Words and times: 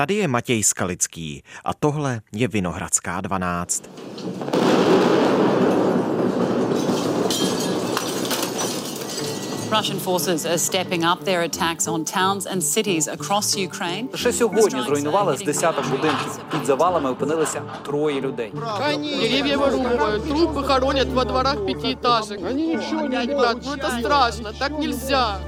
Tady 0.00 0.14
je 0.14 0.28
Matěj 0.28 0.62
Skalický 0.62 1.42
a 1.64 1.74
tohle 1.74 2.20
je 2.32 2.48
Vinohradská 2.48 3.20
12. 3.20 3.90
Russian 9.70 9.98
forces 9.98 10.46
are 10.46 10.58
stepping 10.58 11.04
up 11.04 11.24
their 11.24 11.42
attacks 11.42 11.86
on 11.86 12.04
towns 12.04 12.46
and 12.46 12.62
cities 12.62 13.08
across 13.08 13.56
Ukraine. 13.56 14.08
Лише 14.12 14.32
сьогодні 14.32 14.82
зруйнували 14.82 15.36
з 15.36 15.42
десяток 15.42 15.90
будинків. 15.90 16.38
Під 16.50 16.66
завалами 16.66 17.10
опинилися 17.10 17.62
троє 17.82 18.20
людей. 18.20 18.52
Деревья 19.20 19.58
вырубывают, 19.58 20.28
трупы 20.28 20.66
хоронят 20.66 21.08
во 21.08 21.24
дворах 21.24 21.56
пятиэтажек. 21.66 22.50
Они 22.50 22.66
ничего 22.66 23.08
не 23.08 23.26
Ребят, 23.26 23.56
ну 23.64 23.72
это 23.72 24.00
страшно, 24.00 24.52
так 24.58 24.78
нельзя. 24.78 25.40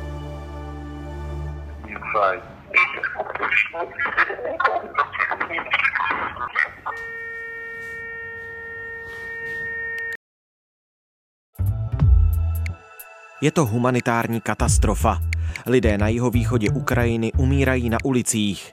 Je 13.43 13.51
to 13.51 13.67
humanitární 13.67 14.41
katastrofa. 14.41 15.19
Lidé 15.67 15.99
na 15.99 16.09
jihovýchodě 16.09 16.71
Ukrajiny 16.71 17.33
umírají 17.33 17.91
na 17.91 17.99
ulicích. 18.05 18.73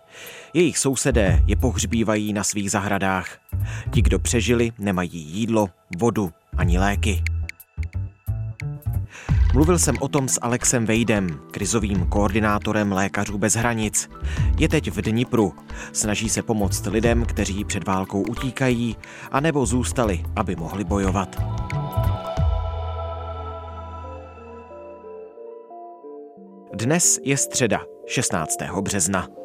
Jejich 0.53 0.77
sousedé 0.77 1.43
je 1.45 1.55
pohřbívají 1.55 2.33
na 2.33 2.43
svých 2.43 2.71
zahradách. 2.71 3.37
Ti, 3.91 4.01
kdo 4.01 4.19
přežili, 4.19 4.71
nemají 4.79 5.19
jídlo, 5.19 5.69
vodu 5.97 6.31
ani 6.57 6.79
léky. 6.79 7.23
Mluvil 9.53 9.79
jsem 9.79 9.95
o 9.99 10.07
tom 10.07 10.27
s 10.27 10.39
Alexem 10.41 10.85
Vejdem, 10.85 11.39
krizovým 11.51 12.05
koordinátorem 12.05 12.91
Lékařů 12.91 13.37
bez 13.37 13.55
hranic. 13.55 14.09
Je 14.57 14.69
teď 14.69 14.91
v 14.91 15.01
Dnipru. 15.01 15.53
Snaží 15.93 16.29
se 16.29 16.41
pomoct 16.41 16.85
lidem, 16.85 17.25
kteří 17.25 17.65
před 17.65 17.87
válkou 17.87 18.21
utíkají, 18.21 18.95
anebo 19.31 19.65
zůstali, 19.65 20.23
aby 20.35 20.55
mohli 20.55 20.83
bojovat. 20.83 21.41
Dnes 26.73 27.19
je 27.23 27.37
středa, 27.37 27.79
16. 28.07 28.57
března. 28.81 29.38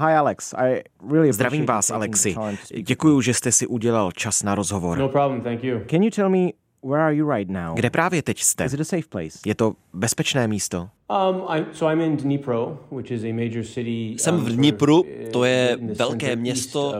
Hi 0.00 0.14
Alex, 0.14 0.54
I 0.54 0.82
really 1.10 1.32
Zdravím 1.32 1.62
appreciate 1.62 1.72
vás, 1.72 1.90
Alexi. 1.90 2.36
Děkuji, 2.82 3.20
že 3.20 3.34
jste 3.34 3.52
si 3.52 3.66
udělal 3.66 4.12
čas 4.12 4.42
na 4.42 4.54
rozhovor. 4.54 4.98
No 4.98 5.08
problem, 5.08 5.40
thank 5.40 5.64
you. 5.64 5.80
Can 5.90 6.02
you 6.02 6.10
tell 6.10 6.28
me 6.28 6.48
where 6.84 7.02
are 7.02 7.14
you 7.14 7.30
right 7.30 7.50
now? 7.50 7.74
Kde 7.74 7.90
právě 7.90 8.22
teď 8.22 8.42
jste? 8.42 8.64
Is 8.64 8.72
it 8.72 8.80
a 8.80 8.84
safe 8.84 9.08
place? 9.08 9.38
Je 9.46 9.54
to 9.54 9.74
bezpečné 9.92 10.48
místo? 10.48 10.88
Um, 11.30 11.42
I'm, 11.56 11.66
so 11.72 11.92
I'm 11.94 12.00
in 12.00 12.16
Dnipro, 12.16 12.78
which 12.90 13.10
is 13.10 13.24
a 13.24 13.32
major 13.32 13.64
city. 13.64 14.16
Jsem 14.18 14.36
v 14.36 14.48
Dnipru, 14.48 15.04
to 15.32 15.44
je 15.44 15.78
velké 15.80 16.36
město, 16.36 16.94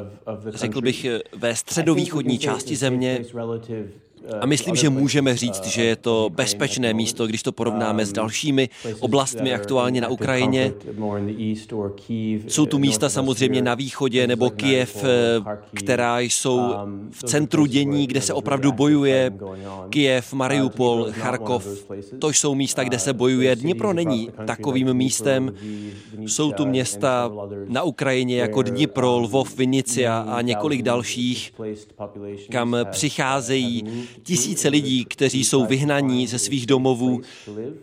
řekl 0.55 0.81
bych, 0.81 1.05
ve 1.05 1.19
think 1.19 1.43
we 1.43 1.57
středovýchodní 1.57 2.39
části 2.39 2.77
země. 2.77 3.25
Uh, 4.33 4.39
A 4.41 4.47
myslím, 4.47 4.77
že 4.77 4.91
můžeme 4.91 5.37
říct, 5.37 5.61
uh, 5.61 5.67
že 5.71 5.85
je 5.85 5.97
to 5.97 6.31
bezpečné 6.35 6.95
místo, 6.95 7.27
když 7.27 7.43
to 7.43 7.53
porovnáme 7.53 8.07
s 8.07 8.09
Um, 8.09 8.15
dalšími 8.15 8.69
oblastmi 9.01 9.55
aktuálně 9.55 10.01
na 10.01 10.09
Ukrajině. 10.09 10.73
Jsou 12.49 12.67
tu 12.67 12.77
uh, 12.77 12.81
místa 12.81 13.09
samozřejmě 13.09 13.63
na 13.63 13.75
východě 13.75 14.27
nebo 14.27 14.51
Mariupol, 14.51 15.05
eh, 15.05 15.59
která 15.75 16.21
jsou 16.21 16.59
Um, 16.59 17.09
v 17.13 17.23
centru 17.23 17.67
dění, 17.67 18.07
kde 18.07 18.21
se 18.21 18.33
opravdu 18.33 18.73
bojuje. 18.73 19.33
Kijev, 19.91 20.33
Uh, 20.33 20.39
Mariupol, 20.39 21.07
Charkov, 21.11 21.67
to 22.19 22.29
jsou 22.31 22.55
místa, 22.55 22.85
kde 22.85 22.99
se 22.99 23.11
Uh, 23.11 23.17
bojuje. 23.17 23.57
Dnipro 23.57 23.93
není 23.93 24.31
takovým 24.47 24.95
místem. 24.95 25.53
Jsou 26.27 26.53
tu 26.53 26.67
města 26.67 27.31
na 27.69 27.83
Ukrajině 27.83 28.41
jako 28.41 28.63
Dnipro, 28.63 29.17
um, 29.17 29.23
Lvov, 29.23 29.57
Vinicia 29.57 30.19
a 30.19 30.41
několik 30.41 30.83
dalších, 30.83 31.53
kam 32.51 32.73
have- 32.75 32.85
přicházejí 32.91 33.85
tisíce 34.23 34.69
lidí, 34.69 35.05
kteří 35.05 35.45
jsou 35.45 35.67
vyhnaní 35.67 36.27
ze 36.27 36.39
svých 36.39 36.67
domovů, 36.67 37.21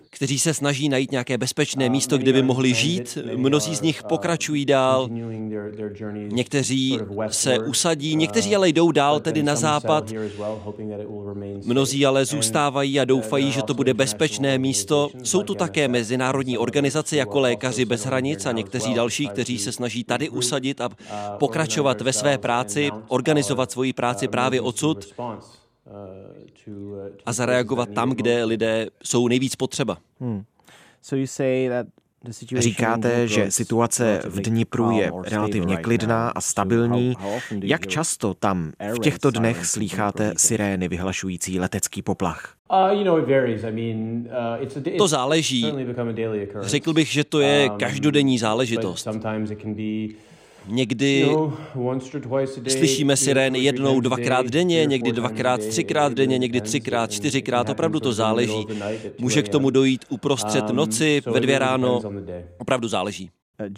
kteří 0.09 0.40
se 0.40 0.53
snaží 0.53 0.90
najít 0.90 1.12
nějaké 1.12 1.38
bezpečné 1.38 1.90
místo, 1.90 2.18
kde 2.18 2.34
by 2.34 2.41
mohli 2.41 2.73
žít. 2.73 3.18
Mnozí 3.35 3.75
z 3.75 3.81
nich 3.81 4.03
pokračují 4.03 4.66
dál, 4.66 5.09
někteří 6.28 7.00
se 7.28 7.59
usadí, 7.59 8.16
někteří 8.16 8.56
ale 8.56 8.69
jdou 8.69 8.91
dál, 8.91 9.19
tedy 9.19 9.44
na 9.44 9.56
západ. 9.56 10.12
Mnozí 11.66 12.06
ale 12.06 12.25
zůstávají 12.25 13.00
a 13.00 13.06
doufají, 13.06 13.51
že 13.51 13.63
to 13.63 13.74
bude 13.74 13.94
bezpečné 13.94 14.57
místo. 14.57 15.09
Jsou 15.24 15.44
tu 15.44 15.56
také 15.56 15.88
mezinárodní 15.88 16.57
organizace 16.57 17.16
jako 17.16 17.40
Lékaři 17.40 17.85
bez 17.85 18.06
hranic 18.06 18.45
a 18.45 18.51
někteří 18.51 18.94
další, 18.94 19.28
kteří 19.28 19.57
se 19.57 19.72
snaží 19.72 20.03
tady 20.03 20.29
usadit 20.29 20.81
a 20.81 20.90
pokračovat 21.40 22.01
ve 22.01 22.13
své 22.13 22.38
práci, 22.38 22.90
organizovat 23.07 23.72
svoji 23.72 23.94
práci 23.94 24.28
právě 24.28 24.62
odsud 24.62 25.13
uh, 25.85 27.07
a 27.25 27.34
zareagovat 27.34 27.90
tam, 27.90 28.12
kde 28.12 28.44
lidé 28.44 28.88
jsou 29.03 29.28
nejvíc 29.28 29.56
potřeba. 29.56 29.97
In 30.22 30.46
Říkáte, 32.57 33.28
že 33.28 33.51
situace 33.51 34.22
v 34.25 34.41
Dnipru 34.41 34.91
je 34.91 35.12
relativně 35.24 35.78
klidná 35.78 36.29
a 36.29 36.41
stabilní. 36.41 37.13
Jak 37.63 37.88
často 37.88 38.34
tam 38.34 38.72
v 38.95 39.00
těchto 39.00 39.31
dnech 39.31 39.66
slýcháte 39.66 40.34
sirény 40.38 40.88
vyhlašující 40.88 41.59
letecký 41.59 42.01
poplach? 42.01 42.56
Uh, 42.72 42.97
you 42.97 43.03
know, 43.03 43.19
it 43.19 43.28
varies. 43.28 43.63
I 43.63 43.72
mean, 43.72 44.28
uh, 44.88 44.97
To 44.97 45.07
záleží. 45.07 45.74
Řekl 46.62 46.94
bych, 46.94 47.07
že 47.07 47.24
to 47.24 47.40
je 47.40 47.69
Um, 47.72 47.78
každodenní 47.78 48.38
záležitost. 48.38 49.07
Někdy 50.68 51.30
slyšíme 52.68 53.18
sirény 53.18 53.59
jednou, 53.59 54.00
dvakrát 54.00 54.46
denně, 54.46 54.86
někdy 54.86 55.12
dvakrát, 55.12 55.62
třikrát 55.62 56.14
denně, 56.14 56.38
někdy 56.38 56.62
třikrát, 56.62 57.12
čtyřikrát, 57.12 57.70
opravdu 57.70 58.00
to 58.00 58.14
záleží. 58.14 58.52
of 58.52 58.68
the 58.68 58.74
night 58.74 59.06
at 59.06 59.12
2 59.12 59.12
Může 59.20 59.44
k 59.44 59.50
tomu 59.50 59.70
dojít 59.70 60.06
uprostřed 60.09 60.70
Um, 60.70 60.75
noci, 60.75 61.22
ve 61.25 61.40
dvě 61.40 61.59
ráno, 61.59 62.02
opravdu 62.58 62.88
záleží. 62.88 63.30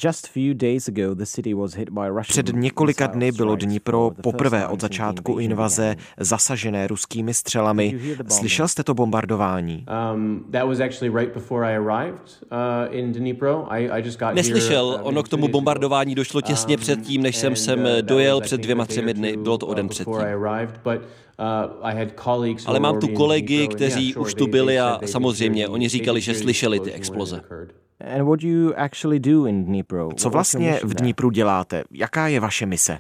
Just 0.04 0.28
few 0.28 0.54
days 0.54 0.88
ago, 0.88 1.14
the 1.14 1.26
city 1.26 1.54
was 1.54 1.74
hit 1.76 1.90
by 1.90 2.08
Russian 2.08 2.24
Před 2.24 2.56
několika 2.56 3.08
dny 3.08 3.32
bylo 3.32 3.56
Dnipro 3.56 4.00
for 4.00 4.10
the 4.10 4.16
first 4.16 4.24
poprvé 4.24 4.60
time 4.60 4.72
od 4.72 4.82
since 4.82 4.88
the 4.88 4.94
začátku 4.94 5.38
invaze 5.40 5.96
zasažené 6.20 6.88
ruskými 6.88 7.34
střelami. 7.34 7.92
Did 7.92 7.94
you 7.94 8.00
hear 8.00 8.18
the 8.18 8.24
bombing? 8.24 8.40
Slyšel 8.40 8.68
jste 8.68 8.84
to 8.84 8.94
bombardování? 8.94 9.86
Um, 10.14 10.46
that 10.52 10.68
was 10.68 10.80
actually 10.80 11.20
right 11.20 11.34
before 11.34 11.74
I 11.74 11.76
arrived 11.76 12.44
uh, 12.52 12.98
in 12.98 13.12
Dnipro. 13.12 13.66
I, 13.70 13.90
I 13.90 14.06
just 14.06 14.20
got 14.20 14.36
Neslyšel, 14.36 14.90
here, 14.90 15.02
uh, 15.02 15.08
ono 15.08 15.24
k 15.24 15.30
tomu 15.30 15.48
bombardování 15.48 16.16
došlo 16.16 16.42
těsně 16.42 16.76
Um, 16.76 16.82
před 16.82 17.02
tím, 17.02 17.22
než 17.22 17.38
jsem 17.38 17.56
sem 17.56 17.80
uh, 17.80 17.88
dojel 18.02 18.42
před 18.42 18.62
dvěma, 18.62 18.86
třemi 18.86 19.14
dny, 19.14 19.38
bylo 19.38 19.58
to 19.58 19.68
o 19.68 19.74
den 19.74 19.88
předtím. 19.88 20.14
arrived, 20.14 20.80
but, 20.84 21.02
I 21.82 21.96
had 21.96 22.09
colleagues 22.24 22.66
who 22.66 22.70
Ale 22.70 22.80
mám 22.80 23.00
tu 23.00 23.08
kolegy, 23.08 23.68
kteří 23.68 24.16
už 24.16 24.34
tu 24.34 24.48
byli 24.48 24.80
a 24.80 25.00
samozřejmě, 25.06 25.68
oni 25.68 25.90
říkali, 25.90 26.22
že 26.22 26.36
slyšeli 26.36 26.80
ty 26.80 26.92
exploze. 26.92 27.42
Occurred. 28.00 28.18
And 28.18 28.28
what 28.28 28.40
do 28.41 28.47
you 28.47 28.74
actually 28.75 29.19
do 29.19 29.46
in 29.46 29.66
Dnipro? 29.66 30.09
Co 30.16 30.30
vlastně 30.30 30.80
v? 30.84 30.94
Dnipru 30.94 31.30
děláte? 31.30 31.84
Jaká 31.91 32.28
je 32.28 32.40
vaše 32.40 32.66
mise? 32.66 33.00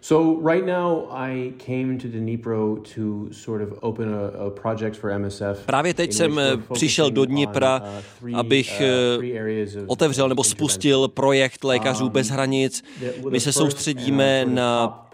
So 0.00 0.50
right 0.50 0.66
now 0.66 1.06
I 1.10 1.52
came 1.66 1.98
to 1.98 2.08
Dnipro 2.08 2.76
to 2.94 3.32
sort 3.32 3.62
of 3.62 3.78
open 3.80 4.14
a, 4.14 4.46
a 4.46 4.50
project 4.50 4.96
for 4.96 5.18
MSF. 5.18 5.66
Právě 5.66 5.94
teď 5.94 6.12
jsem 6.12 6.38
eh, 6.38 6.56
přišel 6.72 7.10
do 7.10 7.24
Dnipra, 7.24 7.82
uh, 8.22 8.38
abych 8.38 8.82
uh, 9.18 9.24
eh, 9.24 9.84
otevřel 9.86 10.28
nebo 10.28 10.44
spustil 10.44 11.08
projekt 11.08 11.64
Lékařů 11.64 12.04
Um, 12.04 12.10
bez 12.10 12.28
hranic. 12.28 12.82
My 13.30 13.40
se 13.40 13.52
soustředíme 13.52 14.44
of 14.46 14.52
na 14.52 15.07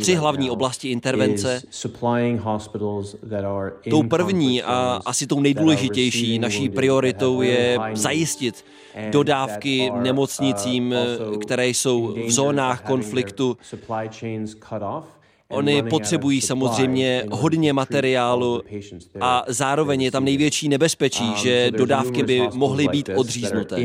tři 0.00 0.14
hlavní 0.14 0.50
oblasti 0.50 0.88
intervence. 0.88 1.62
Tou 3.90 4.02
první 4.02 4.62
a 4.62 5.00
asi 5.06 5.26
tou 5.26 5.40
nejdůležitější 5.40 6.38
naší 6.38 6.68
prioritou 6.68 7.42
je 7.42 7.78
zajistit 7.92 8.64
dodávky 9.10 9.92
nemocnicím, 9.94 10.94
uh, 11.30 11.36
které 11.36 11.68
jsou 11.68 12.14
v 12.26 12.30
zónách 12.30 12.82
konfliktu. 12.82 13.56
Oni 15.50 15.82
potřebují 15.82 16.40
samozřejmě 16.40 17.24
hodně 17.30 17.72
materiálu 17.72 18.62
a 19.20 19.44
zároveň 19.48 20.02
je 20.02 20.10
tam 20.10 20.22
it. 20.22 20.24
největší 20.24 20.68
nebezpečí, 20.68 21.28
Um, 21.28 21.36
že 21.36 21.70
dodávky 21.70 22.22
by 22.22 22.48
mohly 22.54 22.88
být 22.88 23.10
odříznuté. 23.16 23.80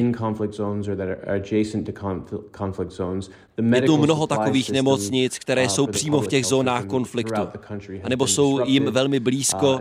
Je 3.76 3.82
tu 3.82 3.98
mnoho 3.98 4.28
takových 4.28 4.70
nemocnic, 4.72 5.40
které 5.40 5.64
uh, 5.64 5.68
jsou 5.68 5.88
přímo 5.88 6.22
v 6.22 6.28
těch 6.28 6.46
zónách 6.46 6.86
konfliktu, 6.86 7.42
anebo 8.04 8.28
jsou 8.28 8.66
jim 8.66 8.86
velmi 8.92 9.18
Uh, 9.18 9.24
blízko 9.24 9.80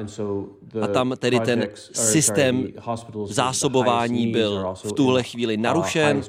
the 0.62 0.80
a 0.80 0.86
tam 0.86 1.14
tedy 1.18 1.40
ten 1.40 1.68
systém 1.92 2.68
zásobování 3.26 4.26
byl 4.26 4.74
v 4.84 4.92
tuhle 4.92 5.22
chvíli 5.22 5.56
uh, 5.56 5.62
narušen. 5.62 6.22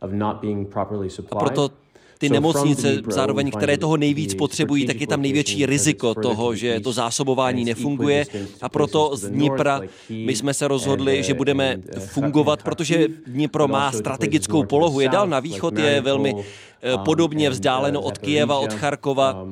A 0.00 1.36
proto 1.38 1.70
ty 2.18 2.28
nemocnice 2.28 3.02
zároveň, 3.06 3.50
které 3.50 3.78
toho 3.78 3.96
nejvíc 3.96 4.34
potřebují, 4.34 4.86
tak 4.86 5.00
je 5.00 5.06
tam 5.06 5.22
největší 5.22 5.66
riziko 5.66 6.14
toho, 6.14 6.54
že 6.54 6.80
to 6.80 6.92
zásobování 6.92 7.64
nefunguje. 7.64 8.26
a 8.62 8.68
proto 8.68 9.16
z 9.16 9.28
Dnipra 9.28 9.80
my 10.08 10.36
jsme 10.36 10.54
se 10.54 10.68
rozhodli, 10.68 11.22
že 11.22 11.34
budeme 11.34 11.78
fungovat, 11.98 12.62
protože 12.62 13.08
Dnipro 13.26 13.68
má 13.68 13.92
strategickou 13.92 14.64
polohu, 14.64 15.00
je 15.00 15.08
dál 15.08 15.26
na 15.26 15.40
východ, 15.40 15.78
je 15.78 16.00
velmi 16.00 16.34
eh, 16.34 16.98
podobně 17.04 17.50
vzdáleno 17.50 18.00
od 18.00 18.18
Kijeva, 18.18 18.58
od 18.58 18.72
Charkova, 18.72 19.46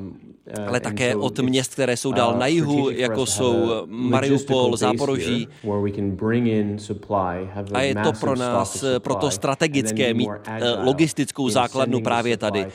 ale 0.67 0.79
také 0.79 1.15
od 1.15 1.39
měst, 1.39 1.73
které 1.73 1.97
jsou 1.97 2.11
dál 2.11 2.35
na 2.37 2.47
jihu, 2.47 2.89
jako 2.89 3.25
jsou 3.25 3.85
Mariupol, 3.85 4.77
Záporoží. 4.77 5.47
A 7.73 7.81
je 7.81 7.95
to 7.95 8.13
pro 8.19 8.35
nás 8.35 8.83
proto 8.99 9.31
strategické 9.31 10.13
mít 10.13 10.29
eh, 10.45 10.83
logistickou 10.83 11.49
základnu 11.49 12.01
právě 12.01 12.37
tady. 12.37 12.67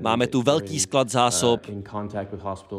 Máme 0.00 0.26
tu 0.26 0.42
velký 0.42 0.80
sklad 0.80 1.08
zásob 1.10 1.60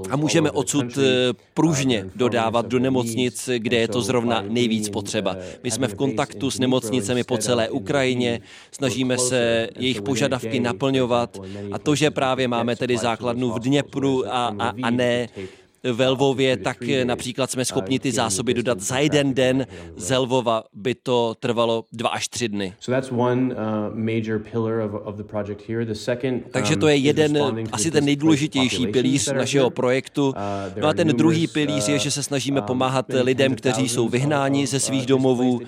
a 0.10 0.16
můžeme 0.16 0.52
odsud 0.52 0.98
eh, 0.98 1.34
pružně 1.54 2.06
dodávat 2.16 2.66
do 2.66 2.80
nemocnic, 2.80 3.50
kde 3.58 3.78
je 3.78 3.88
to 3.88 4.02
zrovna 4.02 4.44
nejvíc 4.48 4.90
potřeba. 4.90 5.36
My 5.64 5.72
jsme 5.72 5.88
v 5.88 5.96
kontaktu 5.96 6.52
s 6.52 6.60
nemocnicemi 6.60 7.24
po 7.24 7.38
celé 7.38 7.70
Ukrajině, 7.70 8.40
snažíme 8.72 9.18
se 9.18 9.70
jejich 9.80 10.02
požadavky 10.02 10.60
naplňovat 10.60 11.38
a 11.72 11.80
to, 11.80 11.96
že 11.96 12.12
právě 12.12 12.48
máme 12.48 12.76
tedy 12.76 12.98
základnu 12.98 13.52
v 13.52 13.60
Dněpru, 13.60 14.03
a, 14.28 14.42
a, 14.66 14.68
a 14.82 14.90
ne 14.92 15.10
ve 15.84 16.10
Lvově, 16.10 16.58
tak 16.58 16.78
například 17.04 17.52
jsme 17.52 17.66
schopni 17.66 18.00
ty 18.00 18.12
zásoby 18.12 18.54
dodat 18.54 18.80
za 18.80 18.98
jeden 18.98 19.34
den. 19.34 19.68
Z 19.98 20.18
Lvova 20.18 20.64
by 20.74 20.96
to 20.96 21.36
trvalo 21.40 21.86
dva 21.92 22.10
až 22.10 22.28
tři 22.28 22.50
dny. 22.50 22.74
Takže 26.52 26.76
to 26.76 26.88
je 26.88 26.96
jeden, 26.96 27.38
asi 27.72 27.92
ten 27.92 28.06
nejdůležitější 28.06 28.88
pilíř 28.88 29.32
našeho 29.34 29.70
projektu. 29.70 30.34
No 30.82 30.88
a 30.88 30.94
ten 30.94 31.08
druhý 31.08 31.48
pilíř 31.48 31.88
je, 31.88 32.00
že 32.00 32.12
se 32.12 32.24
snažíme 32.24 32.62
pomáhat 32.62 33.06
lidem, 33.22 33.56
kteří 33.56 33.90
jsou 33.90 34.10
vyhnáni 34.10 34.68
ze 34.68 34.80
svých 34.80 35.06
domovů. 35.06 35.62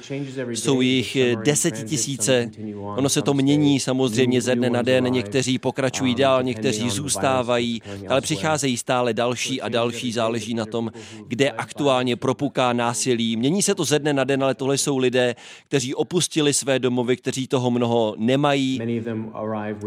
Jsou 0.50 0.82
jich 0.82 1.18
desetitisíce. 1.44 2.50
Ono 2.98 3.10
se 3.10 3.22
to 3.22 3.34
mění 3.34 3.80
samozřejmě 3.80 4.42
ze 4.42 4.56
dne 4.56 4.70
na 4.70 4.82
den. 4.82 5.04
Někteří 5.04 5.60
pokračují 5.60 6.16
dál, 6.16 6.44
někteří 6.44 6.90
zůstávají, 6.90 7.82
ale 8.08 8.22
přicházejí 8.22 8.78
stále 8.78 9.14
další 9.14 9.62
a 9.62 9.70
další 9.70 10.05
další, 10.06 10.12
záleží 10.12 10.54
na 10.54 10.66
tom, 10.66 10.92
kde 11.28 11.52
aktuálně 11.52 12.16
propuká 12.16 12.74
násilí. 12.74 13.38
Mění 13.38 13.62
se 13.62 13.75
to 13.75 13.86
ze 13.86 14.00
dne 14.00 14.13
na 14.13 14.24
den, 14.24 14.44
ale 14.44 14.56
tohle 14.56 14.78
jsou 14.78 14.98
lidé, 14.98 15.36
kteří 15.68 15.96
opustili 15.96 16.54
své 16.54 16.80
domovy, 16.80 17.18
kteří 17.18 17.48
toho 17.48 17.72
mnoho 17.72 18.16
nemají. 18.18 18.80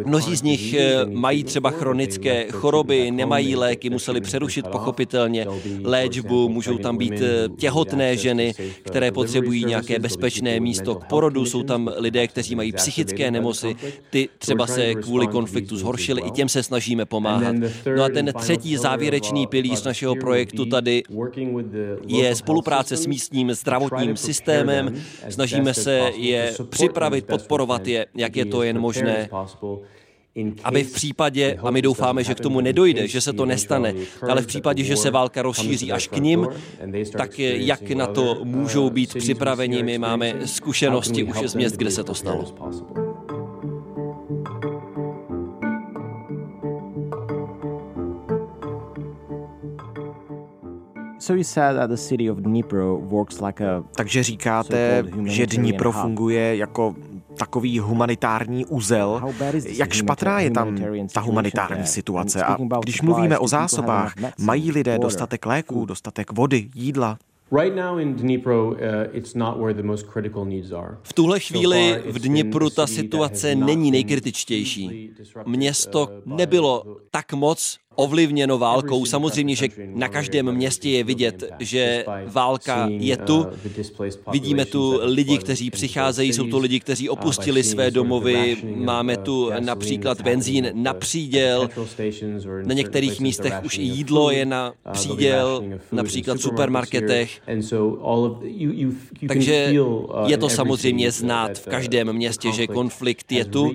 Mnozí 0.07 0.37
z 0.37 0.43
nich 0.43 0.75
eh, 0.75 1.07
mají 1.07 1.45
třeba 1.45 1.71
chronické 1.71 2.47
choroby, 2.51 3.11
nemají 3.11 3.57
léky, 3.57 3.91
museli 3.91 4.21
přerušit 4.21 4.69
pochopitelně 4.69 5.47
léčbu, 5.85 6.49
můžou 6.49 6.79
tam 6.79 6.97
být 6.97 7.23
eh, 7.23 7.49
těhotné 7.57 8.17
ženy, 8.17 8.55
které 8.83 9.13
potřebují 9.13 9.65
nějaké 9.65 9.99
bezpečné 9.99 10.61
místo 10.61 10.95
k 10.95 11.05
porodu, 11.05 11.45
jsou 11.45 11.63
tam 11.63 11.91
lidé, 11.97 12.29
kteří 12.29 12.55
mají 12.55 12.73
psychické 12.73 13.31
nemoci, 13.31 13.77
ty 14.11 14.29
třeba 14.39 14.67
se 14.67 14.95
kvůli 14.95 15.27
konfliktu 15.27 15.77
zhoršily, 15.77 16.23
i 16.23 16.31
těm 16.31 16.49
se 16.49 16.63
snažíme 16.63 17.05
pomáhat. 17.05 17.55
No 17.97 18.05
a 18.05 18.09
ten 18.09 18.33
třetí 18.39 18.77
závěrečný 18.77 19.47
pilíř 19.47 19.85
našeho 19.85 20.08
našeho 20.09 20.27
projektu 20.27 20.67
tady 20.67 21.03
je 22.07 22.35
spolupráce 22.35 22.97
s 22.97 23.07
místním 23.07 23.53
zdravotním 23.53 24.17
systémem. 24.17 24.95
Snažíme 25.29 25.75
se 25.75 26.13
je 26.17 26.55
připravit, 26.71 27.27
podporovat 27.27 27.87
je, 27.87 28.07
jak 28.15 28.37
je 28.37 28.45
to 28.45 28.63
jen 28.63 28.79
možné 28.79 29.29
aby 30.65 30.85
v 30.85 30.93
případě, 30.93 31.59
a 31.63 31.71
my 31.71 31.83
doufáme, 31.83 32.25
že 32.25 32.35
k 32.35 32.41
tomu 32.41 32.61
nedojde, 32.61 33.09
že 33.09 33.21
se 33.21 33.33
to 33.33 33.47
nestane, 33.47 33.95
ale 34.29 34.43
v 34.43 34.47
případě, 34.47 34.85
že 34.85 34.97
se 34.97 35.11
válka 35.11 35.43
rozšíří 35.43 35.93
až 35.93 36.09
k 36.09 36.17
ním, 36.17 36.47
tak 37.13 37.39
jak 37.39 37.91
na 37.91 38.07
to 38.07 38.45
můžou 38.45 38.91
být 38.91 39.15
připraveni, 39.15 39.83
my 39.83 39.99
máme 39.99 40.35
zkušenosti 40.45 41.25
už 41.25 41.37
z 41.45 41.55
měst, 41.55 41.77
kde 41.77 41.91
se 41.91 42.05
to 42.05 42.15
stalo. 42.15 42.55
Takže 53.97 54.23
říkáte, 54.23 55.05
že 55.25 55.47
Dnipro 55.47 55.93
funguje 55.93 56.57
jako 56.57 56.95
takový 57.39 57.79
humanitární 57.79 58.67
úzel. 58.67 59.23
Jak 59.65 59.93
špatná 59.93 60.41
je 60.41 60.51
tam 60.51 60.77
ta 61.13 61.21
humanitární 61.21 61.87
situace? 61.87 62.43
A 62.43 62.57
když 62.83 63.03
mluvíme 63.03 63.39
o 63.39 63.49
zásobách, 63.49 64.15
mají 64.39 64.73
lidé 64.73 64.99
dostatek 64.99 65.47
léků, 65.47 65.85
dostatek 65.85 66.33
vody, 66.33 66.69
jídla? 66.75 67.19
V 71.03 71.13
tuhle 71.15 71.41
chvíli 71.41 72.03
v 72.07 72.19
Dnipru 72.19 72.71
ta 72.71 72.87
situace 72.87 73.55
není 73.55 73.91
nejkritičtější. 73.91 75.11
Město 75.47 76.09
nebylo 76.27 76.97
tak 77.11 77.33
moc 77.33 77.79
ovlivněno 77.99 78.59
válkou. 78.59 79.05
Samozřejmě, 79.05 79.57
že 79.57 79.69
na 79.95 80.09
každém 80.09 80.53
městě 80.53 80.89
je 80.89 81.05
vidět, 81.05 81.45
že 81.59 82.05
válka 82.27 82.89
je 82.91 83.17
tu. 83.17 83.47
Vidíme 84.33 84.65
tu 84.65 85.01
lidi, 85.03 85.39
kteří 85.39 85.71
přicházejí, 85.71 86.33
jsou 86.33 86.47
to 86.47 86.59
lidi, 86.59 86.81
kteří 86.81 87.09
opustili 87.09 87.63
své 87.63 87.91
domovy. 87.91 88.57
Máme 88.77 89.17
tu 89.17 89.51
například 89.61 90.21
benzín 90.21 90.71
na 90.75 90.95
příděl. 90.95 91.69
Na 92.65 92.75
některých 92.75 93.21
místech 93.21 93.55
už 93.65 93.79
i 93.79 93.83
jídlo 93.83 94.31
je 94.31 94.47
na 94.47 94.73
příděl, 94.93 95.65
například 95.93 96.39
v 96.39 96.43
supermarketech. 96.43 97.41
Takže 99.29 99.75
je 100.27 100.39
to 100.39 100.49
samozřejmě 100.49 101.11
znát 101.11 101.59
v 101.59 101.67
každém 101.67 102.13
městě, 102.13 102.53
že 102.53 102.67
konflikt 102.67 103.33
je 103.33 103.45
tu 103.45 103.75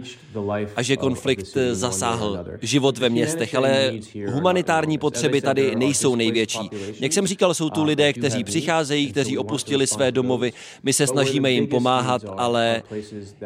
a 0.75 0.81
že 0.81 0.97
konflikt 0.97 1.57
zasáhl 1.71 2.45
život 2.61 2.97
ve 2.97 3.09
městech, 3.09 3.55
ale 3.55 3.93
humanitární 4.27 4.97
potřeby 4.97 5.41
tady 5.41 5.75
nejsou 5.75 6.15
největší. 6.15 6.69
Jak 6.99 7.13
jsem 7.13 7.27
říkal, 7.27 7.53
jsou 7.53 7.69
tu 7.69 7.83
lidé, 7.83 8.13
kteří 8.13 8.43
přicházejí, 8.43 9.11
kteří 9.11 9.37
opustili 9.37 9.87
své 9.87 10.11
domovy. 10.11 10.53
My 10.83 10.93
se 10.93 11.07
snažíme 11.07 11.51
jim 11.51 11.67
pomáhat, 11.67 12.21
ale 12.37 12.83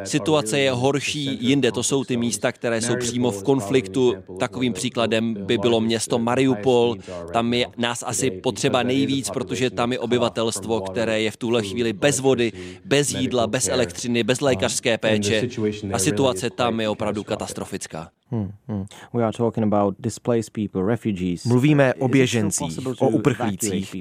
situace 0.03 0.59
je 0.59 0.71
horší 0.71 1.37
jinde. 1.41 1.71
To 1.71 1.83
jsou 1.83 2.03
ty 2.03 2.17
místa, 2.17 2.51
které 2.51 2.81
jsou 2.81 2.95
přímo 2.95 3.31
v 3.31 3.43
konfliktu. 3.43 4.15
Takovým 4.39 4.73
příkladem 4.73 5.33
by 5.33 5.57
bylo 5.57 5.81
město 5.81 6.19
Mariupol. 6.19 6.95
Tam 7.33 7.53
je 7.53 7.65
nás 7.77 8.03
asi 8.07 8.31
potřeba 8.31 8.83
nejvíc, 8.83 9.29
protože 9.29 9.69
tam 9.69 9.91
je 9.91 9.99
obyvatelstvo, 9.99 10.81
které 10.81 11.21
je 11.21 11.31
v 11.31 11.37
tuhle 11.37 11.63
chvíli 11.63 11.93
bez 11.93 12.19
vody, 12.19 12.51
bez 12.85 13.11
jídla, 13.11 13.47
bez 13.47 13.67
elektřiny, 13.67 14.23
bez 14.23 14.41
lékařské 14.41 14.97
péče. 14.97 15.47
A 15.93 15.99
situace 15.99 16.49
tam 16.49 16.79
je 16.79 16.89
opravdu 16.89 17.23
katastrofická. 17.23 18.09
Hmm, 18.31 18.51
hmm. 18.67 18.85
We 19.13 19.23
are 19.23 19.31
talking 19.31 19.63
about 19.63 19.95
displaced 19.99 20.53
people, 20.53 20.83
refugees. 20.83 21.45
Mluvíme 21.45 21.93
o 21.93 22.07
běžencích, 22.07 22.79
o 22.99 23.09
uprchlících. 23.09 23.95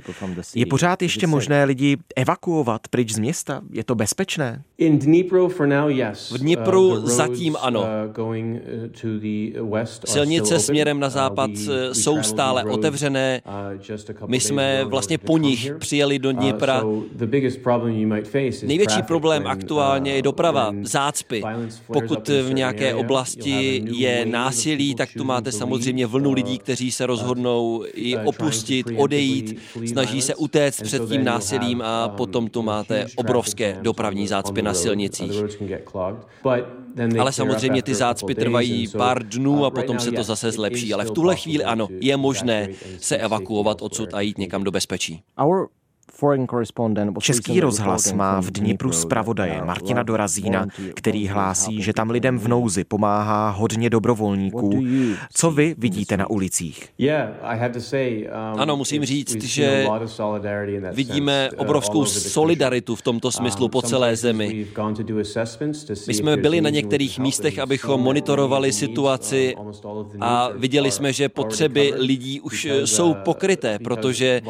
Je 0.54 0.66
pořád 0.66 1.02
ještě 1.02 1.26
možné 1.26 1.64
lidi 1.64 1.96
evakuovat 2.16 2.88
pryč 2.88 3.12
z 3.12 3.18
města? 3.18 3.60
Je 3.70 3.84
to 3.84 3.94
bezpečné? 3.94 4.62
V 4.78 6.38
Dnipru 6.38 6.88
uh, 6.88 7.06
zatím 7.06 7.56
ano. 7.60 7.84
Uh, 9.60 9.84
Silnice 10.04 10.58
směrem 10.58 11.00
na 11.00 11.10
západ 11.10 11.50
uh, 11.50 11.92
jsou 11.92 12.22
stále 12.22 12.64
otevřené. 12.64 13.42
My 14.26 14.40
jsme 14.40 14.84
vlastně 14.84 15.18
po 15.18 15.38
nich 15.38 15.72
přijeli 15.78 16.18
do 16.18 16.32
Dnipra. 16.32 16.84
Největší 18.62 19.02
problém 19.02 19.46
aktuálně 19.46 20.12
je 20.12 20.22
doprava, 20.22 20.72
zácpy. 20.82 21.42
Pokud 21.86 22.28
v 22.28 22.54
nějaké 22.54 22.94
oblasti 22.94 23.82
je 23.86 24.15
násilí, 24.24 24.94
tak 24.94 25.08
tu 25.12 25.24
máte 25.24 25.52
samozřejmě 25.52 26.06
vlnu 26.06 26.32
lidí, 26.32 26.58
kteří 26.58 26.90
se 26.90 27.06
rozhodnou 27.06 27.84
i 27.94 28.16
opustit, 28.16 28.86
odejít, 28.96 29.58
snaží 29.86 30.22
se 30.22 30.34
utéct 30.34 30.82
před 30.82 31.08
tím 31.08 31.24
násilím 31.24 31.82
a 31.82 32.08
potom 32.08 32.48
tu 32.48 32.62
máte 32.62 33.06
obrovské 33.16 33.78
dopravní 33.82 34.28
zácpy 34.28 34.62
na 34.62 34.74
silnicích. 34.74 35.32
Ale 37.18 37.32
samozřejmě 37.32 37.82
ty 37.82 37.94
zácpy 37.94 38.34
trvají 38.34 38.88
pár 38.88 39.28
dnů 39.28 39.64
a 39.64 39.70
potom 39.70 39.98
se 39.98 40.12
to 40.12 40.22
zase 40.22 40.52
zlepší. 40.52 40.94
Ale 40.94 41.04
v 41.04 41.10
tuhle 41.10 41.36
chvíli 41.36 41.64
ano, 41.64 41.88
je 42.00 42.16
možné 42.16 42.68
se 42.98 43.16
evakuovat 43.16 43.82
odsud 43.82 44.14
a 44.14 44.20
jít 44.20 44.38
někam 44.38 44.64
do 44.64 44.70
bezpečí. 44.70 45.22
Český 47.20 47.60
rozhlas 47.60 48.12
má 48.12 48.40
v 48.40 48.50
Dnipru 48.50 48.92
zpravodaje 48.92 49.62
Martina 49.64 50.02
Dorazína, 50.02 50.66
který 50.94 51.26
hlásí, 51.28 51.82
že 51.82 51.92
tam 51.92 52.10
lidem 52.10 52.38
v 52.38 52.48
nouzi 52.48 52.84
pomáhá 52.84 53.50
hodně 53.50 53.90
dobrovolníků. 53.90 54.82
Co 55.32 55.50
vy 55.50 55.74
vidíte 55.78 56.16
na 56.16 56.30
ulicích? 56.30 56.88
Um, 56.98 58.60
ano, 58.60 58.76
musím 58.76 59.04
říct, 59.04 59.44
že 59.44 59.86
vidíme 60.92 61.50
obrovskou 61.56 62.04
solidaritu 62.04 62.94
v 62.94 63.02
tomto 63.02 63.32
smyslu 63.32 63.64
um, 63.64 63.70
po 63.70 63.82
celé 63.82 64.16
zemi. 64.16 64.66
My 66.06 66.14
jsme 66.14 66.36
byli 66.36 66.60
na 66.60 66.70
některých 66.70 67.18
místech, 67.18 67.58
abychom 67.58 68.00
monitorovali 68.00 68.72
situaci 68.72 69.54
a 70.20 70.50
viděli 70.56 70.90
jsme, 70.90 71.12
že 71.12 71.28
potřeby 71.28 71.92
lidí 71.96 72.40
už 72.40 72.68
jsou 72.84 73.10
uh, 73.10 73.16
pokryté, 73.16 73.78
protože 73.78 74.40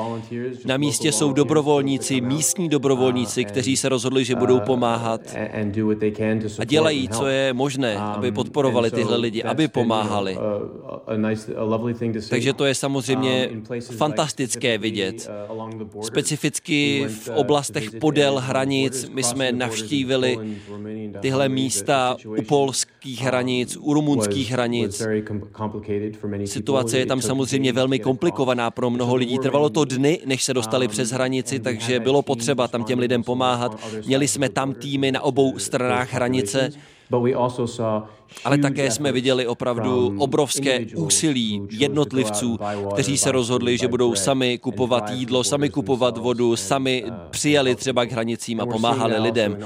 na 0.67 0.77
místě 0.77 1.13
jsou 1.13 1.33
dobrovolníci 1.33 1.46
dobrovolníci, 1.47 2.21
místní 2.21 2.69
dobrovolníci, 2.69 3.45
kteří 3.45 3.76
se 3.76 3.88
rozhodli, 3.88 4.25
že 4.25 4.35
budou 4.35 4.61
pomáhat 4.61 5.21
a 6.59 6.65
dělají, 6.65 7.09
co 7.09 7.26
je 7.26 7.53
možné, 7.53 7.97
aby 7.97 8.33
podporovali 8.33 8.91
tyhle 8.91 9.17
lidi, 9.17 9.43
aby 9.43 9.69
pomáhali. 9.69 10.38
Takže 12.29 12.53
to 12.53 12.65
je 12.65 12.75
samozřejmě 12.75 13.50
fantastické 13.81 14.79
vidět. 14.79 15.31
Specificky 16.03 17.07
v 17.09 17.29
oblastech 17.35 17.91
podél 18.00 18.38
hranic 18.38 19.09
my 19.15 19.23
jsme 19.23 19.53
navštívili 19.53 20.38
tyhle 21.21 21.49
místa 21.49 22.17
u 22.38 22.43
polských 22.43 23.23
hranic, 23.23 23.76
u 23.81 23.95
rumunských 23.95 24.50
hranic. 24.50 25.03
Situace 26.45 26.99
je 26.99 27.07
tam 27.07 27.23
samozřejmě 27.23 27.73
velmi 27.73 27.99
komplikovaná 27.99 28.71
pro 28.71 28.91
mnoho 28.91 29.15
lidí. 29.15 29.38
Trvalo 29.38 29.71
to 29.71 29.85
dny, 29.85 30.21
než 30.26 30.45
se 30.45 30.55
dostali 30.55 30.88
přes 30.88 31.11
hranice 31.11 31.36
hranici, 31.37 31.61
takže 31.61 32.00
bylo 32.00 32.23
potřeba 32.23 32.69
tam 32.69 32.85
těm 32.85 32.99
lidem 32.99 33.23
pomáhat. 33.23 33.81
Měli 34.07 34.28
jsme 34.28 34.49
tam 34.49 34.75
týmy 34.75 35.12
na 35.12 35.21
obou 35.21 35.59
stranách 35.59 36.12
hranice 36.12 36.71
ale 38.45 38.59
také 38.59 38.91
jsme 38.91 39.13
viděli 39.13 39.47
opravdu 39.47 40.15
obrovské 40.19 40.87
úsilí 40.97 41.63
jednotlivců, 41.71 42.59
kteří 42.93 43.19
se 43.19 43.33
rozhodli, 43.33 43.79
že 43.79 43.89
budou 43.89 44.15
sami 44.15 44.59
kupovat 44.59 45.11
jídlo, 45.11 45.45
sami 45.45 45.71
kupovat 45.71 46.19
vodu, 46.19 46.57
sami 46.57 47.05
přijeli 47.31 47.75
třeba 47.75 48.05
k 48.05 48.13
hranicím 48.13 48.61
a 48.61 48.67
pomáhali 48.67 49.19
lidem. 49.19 49.59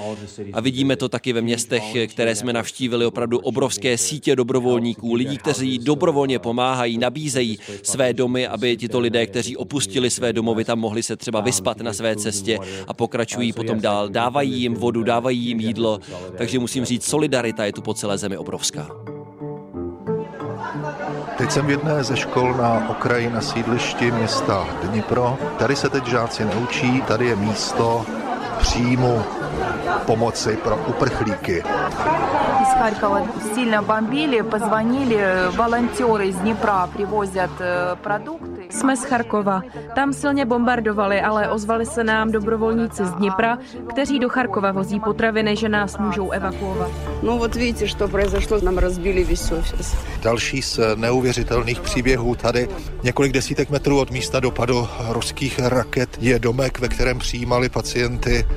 A 0.53 0.61
vidíme 0.61 0.97
to 0.97 1.09
taky 1.09 1.33
ve 1.33 1.41
městech, 1.41 1.83
které 2.07 2.35
jsme 2.35 2.53
navštívili, 2.53 3.07
opravdu 3.07 3.39
obrovské 3.39 3.99
sítě 3.99 4.37
dobrovolníků, 4.37 5.15
lidí, 5.15 5.39
kteří 5.39 5.79
dobrovolně 5.79 6.39
pomáhají, 6.39 6.99
nabízejí 6.99 7.59
své 7.83 8.13
domy, 8.13 8.47
aby 8.47 8.77
tito 8.77 9.01
lidé, 9.01 9.27
kteří 9.27 9.57
opustili 9.57 10.11
své 10.11 10.33
domovy, 10.33 10.65
tam 10.65 10.79
mohli 10.79 11.03
se 11.03 11.17
třeba 11.17 11.41
vyspat 11.41 11.81
na 11.81 11.93
své 11.93 12.17
cestě 12.17 12.59
a 12.89 12.95
pokračují 12.95 13.53
potom 13.53 13.81
dál. 13.81 14.09
Dávají 14.09 14.61
jim 14.61 14.75
vodu, 14.75 15.03
dávají 15.03 15.39
jim 15.39 15.61
jídlo, 15.61 16.01
takže 16.39 16.59
musím 16.59 16.85
říct, 16.85 17.07
solidarita 17.31 17.63
je 17.65 17.79
tu 17.79 17.83
po 17.87 17.95
celé 17.95 18.19
zemi 18.19 18.35
obrovská. 18.35 18.91
Teď 21.39 21.51
jsem 21.51 21.67
v 21.67 21.71
jedné 21.71 22.05
ze 22.05 22.17
škol 22.17 22.55
na 22.55 22.91
okraji 22.91 23.31
na 23.31 23.41
sídlišti 23.41 24.11
města 24.11 24.67
Dnipro. 24.83 25.39
Tady 25.59 25.77
se 25.77 25.89
teď 25.89 26.07
žáci 26.07 26.45
neučí, 26.45 27.03
tady 27.03 27.27
je 27.27 27.37
místo 27.37 28.07
příjmu 28.59 29.23
pomoci 30.07 30.57
pro 30.57 30.77
uprchlíky. 30.77 31.63
Из 32.70 32.70
Харькова 32.78 33.28
сильно 33.56 33.82
бомбили, 33.82 34.42
позвонили, 34.42 35.50
волонтеры 35.58 36.28
из 36.28 36.36
Днепра 36.36 36.88
привозят 36.94 37.50
э, 37.60 37.96
продукты. 38.04 38.70
Jsme 38.70 38.98
z 38.98 39.04
Charkova. 39.04 39.62
Tam 39.96 40.14
silně 40.14 40.46
bombardovali, 40.46 41.22
ale 41.22 41.50
ozvali 41.50 41.86
se 41.86 42.04
nám 42.04 42.32
dobrovolníci 42.32 43.06
z 43.06 43.12
Dnipra, 43.12 43.58
kteří 43.90 44.20
do 44.20 44.30
Charkova 44.30 44.72
vozí 44.72 45.00
potraviny, 45.00 45.56
že 45.56 45.70
nás 45.70 45.98
můžou 45.98 46.32
evakuovat. 46.32 46.92
No 47.24 47.38
вот 47.38 47.56
видите, 47.56 47.88
что 47.88 48.08
произошло, 48.08 48.60
nám 48.62 48.78
rozbili 48.78 49.24
весь 49.24 49.52
офис. 49.52 49.96
Další 50.24 50.62
z 50.62 50.80
neuvěřitelných 50.96 51.82
příběhů 51.82 52.36
tady 52.36 52.70
několik 53.04 53.32
desítek 53.32 53.70
metrů 53.70 54.00
od 54.00 54.12
místa 54.12 54.40
dopadu 54.40 54.88
ruských 55.10 55.60
raket 55.60 56.10
je 56.20 56.40
domek, 56.40 56.80
ve 56.80 56.88
kterém 56.88 57.20
přijímali 57.20 57.70
pacienty 57.70 58.48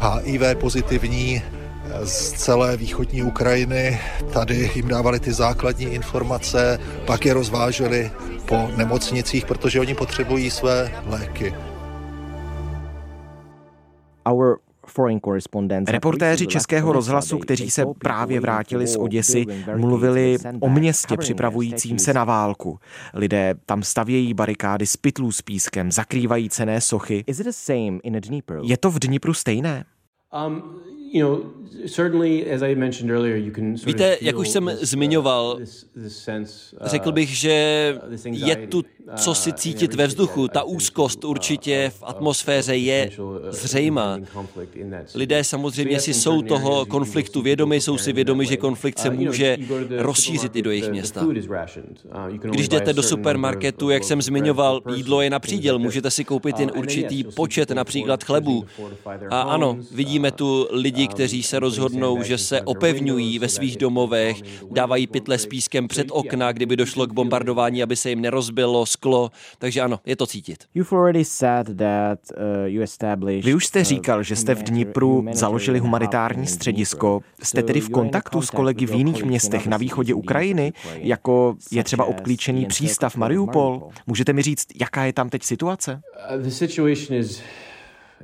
HIV 0.00 0.42
pozitivní 0.60 1.42
z 2.03 2.31
celé 2.31 2.77
východní 2.77 3.23
Ukrajiny. 3.23 3.99
Tady 4.33 4.71
jim 4.75 4.87
dávali 4.87 5.19
ty 5.19 5.33
základní 5.33 5.85
informace, 5.85 6.79
pak 7.05 7.25
je 7.25 7.33
rozváželi 7.33 8.11
po 8.45 8.69
nemocnicích, 8.77 9.45
protože 9.45 9.79
oni 9.79 9.95
potřebují 9.95 10.49
své 10.49 10.91
léky. 11.05 11.53
Our 14.31 14.57
Reportéři 15.87 16.47
Českého 16.47 16.93
rozhlasu, 16.93 17.37
kteří 17.37 17.71
se 17.71 17.85
právě 17.99 18.39
vrátili 18.39 18.87
z 18.87 18.95
Oděsy, 18.95 19.45
mluvili 19.75 20.37
o 20.59 20.69
městě 20.69 21.17
připravujícím 21.17 21.99
se 21.99 22.13
na 22.13 22.23
válku. 22.23 22.79
Lidé 23.13 23.55
tam 23.65 23.83
stavějí 23.83 24.33
barikády 24.33 24.87
z 24.87 24.97
pytlů 24.97 25.31
s 25.31 25.41
pískem, 25.41 25.91
zakrývají 25.91 26.49
cené 26.49 26.81
sochy. 26.81 27.23
Je 28.63 28.77
to 28.77 28.91
v 28.91 28.99
Dnipru 28.99 29.33
stejné? 29.33 29.85
Um, 30.33 30.63
Víte, 33.85 34.17
jak 34.21 34.37
už 34.37 34.49
jsem 34.49 34.71
zmiňoval, 34.81 35.59
řekl 36.81 37.11
bych, 37.11 37.29
že 37.29 37.53
je 38.31 38.55
tu 38.55 38.83
co 39.15 39.35
si 39.35 39.53
cítit 39.53 39.93
ve 39.93 40.07
vzduchu. 40.07 40.47
Ta 40.47 40.63
úzkost 40.63 41.23
určitě 41.23 41.91
v 41.95 42.03
atmosféře 42.03 42.75
je 42.75 43.09
zřejmá. 43.49 44.19
Lidé 45.15 45.43
samozřejmě 45.43 45.99
si 45.99 46.13
jsou 46.13 46.41
toho 46.41 46.85
konfliktu 46.85 47.41
vědomi, 47.41 47.81
jsou 47.81 47.97
si 47.97 48.13
vědomi, 48.13 48.45
že 48.45 48.57
konflikt 48.57 48.99
se 48.99 49.09
může 49.09 49.57
rozšířit 49.97 50.55
i 50.55 50.61
do 50.61 50.71
jejich 50.71 50.89
města. 50.89 51.27
Když 52.41 52.69
jdete 52.69 52.93
do 52.93 53.03
supermarketu, 53.03 53.89
jak 53.89 54.03
jsem 54.03 54.21
zmiňoval, 54.21 54.81
jídlo 54.95 55.21
je 55.21 55.29
na 55.29 55.39
příděl, 55.39 55.79
můžete 55.79 56.11
si 56.11 56.23
koupit 56.23 56.59
jen 56.59 56.71
určitý 56.75 57.23
počet 57.23 57.71
například 57.71 58.23
chlebů. 58.23 58.65
A 59.29 59.41
ano, 59.41 59.77
vidíme 59.91 60.22
tu 60.31 60.67
lidi, 60.71 61.07
kteří 61.07 61.43
se 61.43 61.59
rozhodnou, 61.59 62.23
že 62.23 62.37
se 62.37 62.61
opevňují 62.61 63.39
ve 63.39 63.49
svých 63.49 63.77
domovech, 63.77 64.41
dávají 64.71 65.07
pytle 65.07 65.37
s 65.37 65.45
pískem 65.45 65.87
před 65.87 66.07
okna, 66.11 66.51
kdyby 66.51 66.75
došlo 66.75 67.07
k 67.07 67.13
bombardování, 67.13 67.83
aby 67.83 67.95
se 67.95 68.09
jim 68.09 68.21
nerozbilo 68.21 68.85
sklo, 68.85 69.29
takže 69.59 69.81
ano, 69.81 69.99
je 70.05 70.15
to 70.15 70.27
cítit. 70.27 70.63
Uh, 70.75 70.83
Vy 73.43 73.53
už 73.53 73.65
jste 73.65 73.83
říkal, 73.83 74.23
že 74.23 74.35
jste 74.35 74.55
v 74.55 74.63
Dnipru 74.63 75.25
založili 75.31 75.79
humanitární 75.79 76.47
středisko. 76.47 77.21
Jste 77.43 77.63
tedy 77.63 77.81
v 77.81 77.89
kontaktu 77.89 78.41
s 78.41 78.49
kolegy 78.49 78.85
v 78.85 78.93
jiných 78.93 79.23
městech 79.23 79.67
na 79.67 79.77
východě 79.77 80.13
Ukrajiny, 80.13 80.73
jako 80.95 81.55
je 81.71 81.83
třeba 81.83 82.05
obklíčený 82.05 82.65
přístav 82.65 83.15
Mariupol? 83.15 83.89
Můžete 84.07 84.33
mi 84.33 84.41
říct, 84.41 84.67
jaká 84.79 85.03
je 85.05 85.13
tam 85.13 85.29
teď 85.29 85.43
situace? 85.43 86.01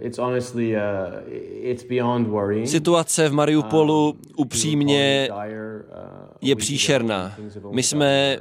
Uh, 0.02 0.08
uh, 2.32 2.66
situace 2.66 3.30
v 3.30 3.34
Mariupolu 3.34 4.16
upřímně 4.36 5.30
je 6.42 6.56
příšerná. 6.56 7.36
My 7.72 7.84
jsme 7.84 8.38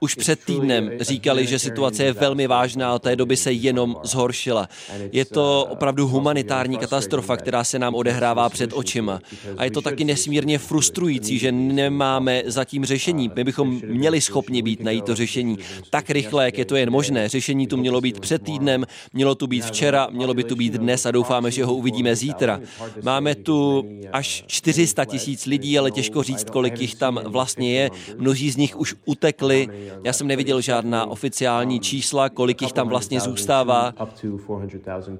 už 0.00 0.14
před 0.14 0.44
týdnem 0.44 0.90
říkali, 1.00 1.46
že 1.46 1.58
situace 1.58 2.04
je 2.04 2.12
velmi 2.12 2.46
vážná 2.46 2.90
a 2.90 2.94
od 2.94 3.02
té 3.02 3.16
doby 3.16 3.36
se 3.36 3.52
jenom 3.52 3.96
zhoršila. 4.02 4.68
Je 5.12 5.24
to 5.24 5.66
opravdu 5.70 6.08
humanitární 6.08 6.78
katastrofa, 6.78 7.36
která 7.36 7.64
se 7.64 7.78
nám 7.78 7.94
odehrává 7.94 8.48
před 8.48 8.72
očima. 8.72 9.20
A 9.56 9.64
je 9.64 9.70
to 9.70 9.82
taky 9.82 10.04
nesmírně 10.04 10.58
frustrující, 10.58 11.38
že 11.38 11.52
nemáme 11.52 12.42
zatím 12.46 12.84
řešení. 12.84 13.30
My 13.36 13.44
bychom 13.44 13.80
měli 13.86 14.20
schopni 14.20 14.62
být 14.62 14.80
najít 14.82 15.04
to 15.04 15.14
řešení 15.14 15.58
tak 15.90 16.10
rychle, 16.10 16.44
jak 16.44 16.58
je 16.58 16.64
to 16.64 16.76
jen 16.76 16.90
možné. 16.90 17.28
Řešení 17.28 17.66
tu 17.66 17.76
mělo 17.76 18.00
být 18.00 18.20
před 18.20 18.42
týdnem, 18.42 18.86
mělo 19.12 19.34
tu 19.34 19.46
být 19.46 19.64
včera, 19.64 20.08
mělo 20.10 20.34
by 20.34 20.44
tu 20.44 20.56
být 20.56 20.72
dnes 20.72 21.06
a 21.06 21.10
doufáme, 21.10 21.50
že 21.50 21.64
ho 21.64 21.74
uvidíme 21.74 22.16
zítra. 22.16 22.60
Máme 23.02 23.34
tu 23.34 23.84
až 24.12 24.44
400 24.46 25.04
tisíc 25.04 25.46
lidí, 25.46 25.78
ale 25.78 25.90
těžko 25.90 26.22
říct, 26.22 26.50
kolik 26.50 26.80
jich 26.80 26.94
tam 26.94 27.20
vlastně 27.24 27.72
je. 27.72 27.90
Mnozí 28.18 28.50
z 28.50 28.56
nich 28.56 28.76
už 28.76 28.94
utekli 29.04 29.68
já 30.04 30.12
jsem 30.12 30.26
neviděl 30.26 30.60
žádná 30.60 31.06
oficiální 31.06 31.80
čísla, 31.80 32.28
kolik 32.28 32.62
jich 32.62 32.72
tam 32.72 32.88
vlastně 32.88 33.20
zůstává, 33.20 33.94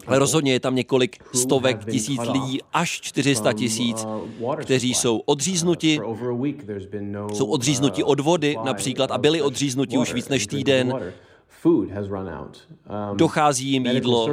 ale 0.06 0.18
rozhodně 0.18 0.52
je 0.52 0.60
tam 0.60 0.74
několik 0.74 1.16
stovek 1.34 1.84
tisíc 1.84 2.20
lidí, 2.20 2.58
až 2.72 3.00
400 3.00 3.52
tisíc, 3.52 4.06
kteří 4.56 4.94
jsou 4.94 5.18
odříznuti, 5.18 6.00
jsou 7.32 7.46
odříznuti 7.46 8.04
od 8.04 8.20
vody 8.20 8.56
například 8.64 9.10
a 9.10 9.18
byli 9.18 9.42
odříznuti 9.42 9.98
už 9.98 10.14
víc 10.14 10.28
než 10.28 10.46
týden 10.46 11.12
Dochází 13.14 13.68
jim 13.68 13.86
jídlo, 13.86 14.28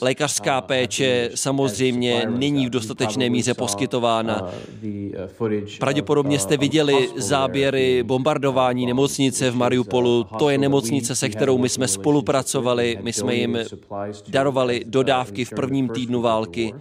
lékařská 0.00 0.60
péče 0.60 1.30
samozřejmě 1.34 2.26
není 2.28 2.66
v 2.66 2.70
dostatečné 2.70 3.30
míře 3.30 3.54
poskytována. 3.54 4.50
Pravděpodobně 5.80 6.38
jste 6.38 6.56
viděli 6.56 7.08
záběry 7.16 8.02
bombardování 8.02 8.86
nemocnice 8.86 9.50
v 9.50 9.56
Mariupolu. 9.56 10.24
To 10.38 10.50
je 10.50 10.58
nemocnice, 10.58 11.14
se 11.14 11.28
kterou 11.28 11.58
my 11.58 11.68
jsme 11.68 11.88
spolupracovali, 11.88 12.98
my 13.02 13.12
jsme 13.12 13.34
jim 13.34 13.58
darovali 14.28 14.84
dodávky 14.86 15.44
v 15.44 15.50
prvním 15.50 15.88
týdnu 15.88 16.20
války. 16.20 16.74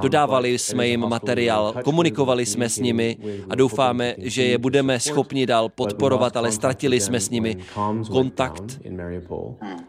Dodávali 0.00 0.58
jsme 0.58 0.88
jim 0.88 1.00
materiál, 1.00 1.74
komunikovali 1.84 2.46
jsme 2.46 2.68
s 2.68 2.78
nimi 2.78 3.16
a 3.50 3.54
doufáme, 3.54 4.14
že 4.18 4.42
je 4.42 4.58
budeme 4.58 5.00
schopni 5.00 5.46
dál 5.46 5.68
podporovat, 5.68 6.36
ale 6.36 6.52
ztratili 6.52 7.00
jsme 7.00 7.20
s 7.20 7.30
nimi 7.30 7.56
kontakt. 8.10 8.80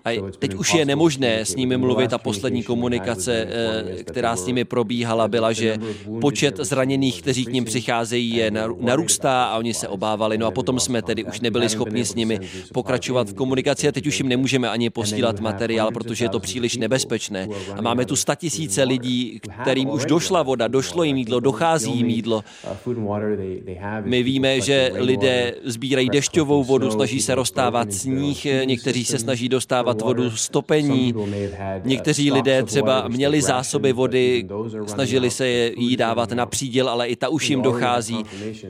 A 0.05 0.21
teď 0.39 0.53
už 0.53 0.73
je 0.73 0.85
nemožné 0.85 1.45
s 1.45 1.55
nimi 1.55 1.77
mluvit 1.77 2.13
a 2.13 2.17
poslední 2.17 2.63
komunikace, 2.63 3.47
eh, 3.49 4.03
která 4.03 4.35
s 4.35 4.45
nimi 4.45 4.65
probíhala, 4.65 5.27
byla, 5.27 5.51
že 5.51 5.77
počet 6.21 6.57
zraněných, 6.57 7.21
kteří 7.21 7.45
k 7.45 7.51
ním 7.53 7.65
přicházejí, 7.65 8.35
je 8.35 8.51
narůstá 8.79 9.45
a 9.45 9.57
oni 9.57 9.73
se 9.73 9.87
obávali. 9.87 10.37
No 10.37 10.47
a 10.47 10.51
potom 10.51 10.79
jsme 10.79 11.01
tedy 11.01 11.23
už 11.23 11.41
nebyli 11.41 11.69
schopni 11.69 12.05
s 12.05 12.15
nimi 12.15 12.39
pokračovat 12.73 13.29
v 13.29 13.33
komunikaci 13.33 13.87
a 13.87 13.91
teď 13.91 14.07
už 14.07 14.19
jim 14.19 14.29
nemůžeme 14.29 14.69
ani 14.69 14.89
posílat 14.89 15.39
materiál, 15.39 15.91
protože 15.91 16.25
je 16.25 16.29
to 16.29 16.39
příliš 16.39 16.77
nebezpečné. 16.77 17.47
A 17.75 17.81
máme 17.81 18.05
tu 18.05 18.15
statisíce 18.15 18.83
lidí, 18.83 19.39
kterým 19.61 19.84
jim 19.85 19.93
už 19.93 20.05
došla 20.05 20.43
voda, 20.43 20.67
došlo 20.67 21.03
jim 21.03 21.17
jídlo, 21.17 21.39
dochází 21.39 21.97
jim 21.97 22.09
jídlo. 22.09 22.43
My 24.03 24.23
víme, 24.23 24.61
že 24.61 24.91
lidé 24.95 25.55
sbírají 25.63 26.09
dešťovou 26.09 26.63
vodu, 26.63 26.91
snaží 26.91 27.21
se 27.21 27.35
rozstávat 27.35 27.93
sníh, 27.93 28.47
někteří 28.65 29.05
se 29.05 29.19
snaží 29.19 29.49
dostávat 29.49 30.01
vodu 30.01 30.31
z 30.31 30.49
topení, 30.49 31.13
někteří 31.83 32.31
lidé 32.31 32.63
třeba 32.63 33.07
měli 33.07 33.41
zásoby 33.41 33.93
vody, 33.93 34.47
snažili 34.85 35.29
se 35.29 35.47
jí 35.77 35.97
dávat 35.97 36.31
na 36.31 36.45
příděl, 36.45 36.89
ale 36.89 37.07
i 37.07 37.15
ta 37.15 37.29
už 37.29 37.49
jim 37.49 37.61
dochází. 37.61 38.23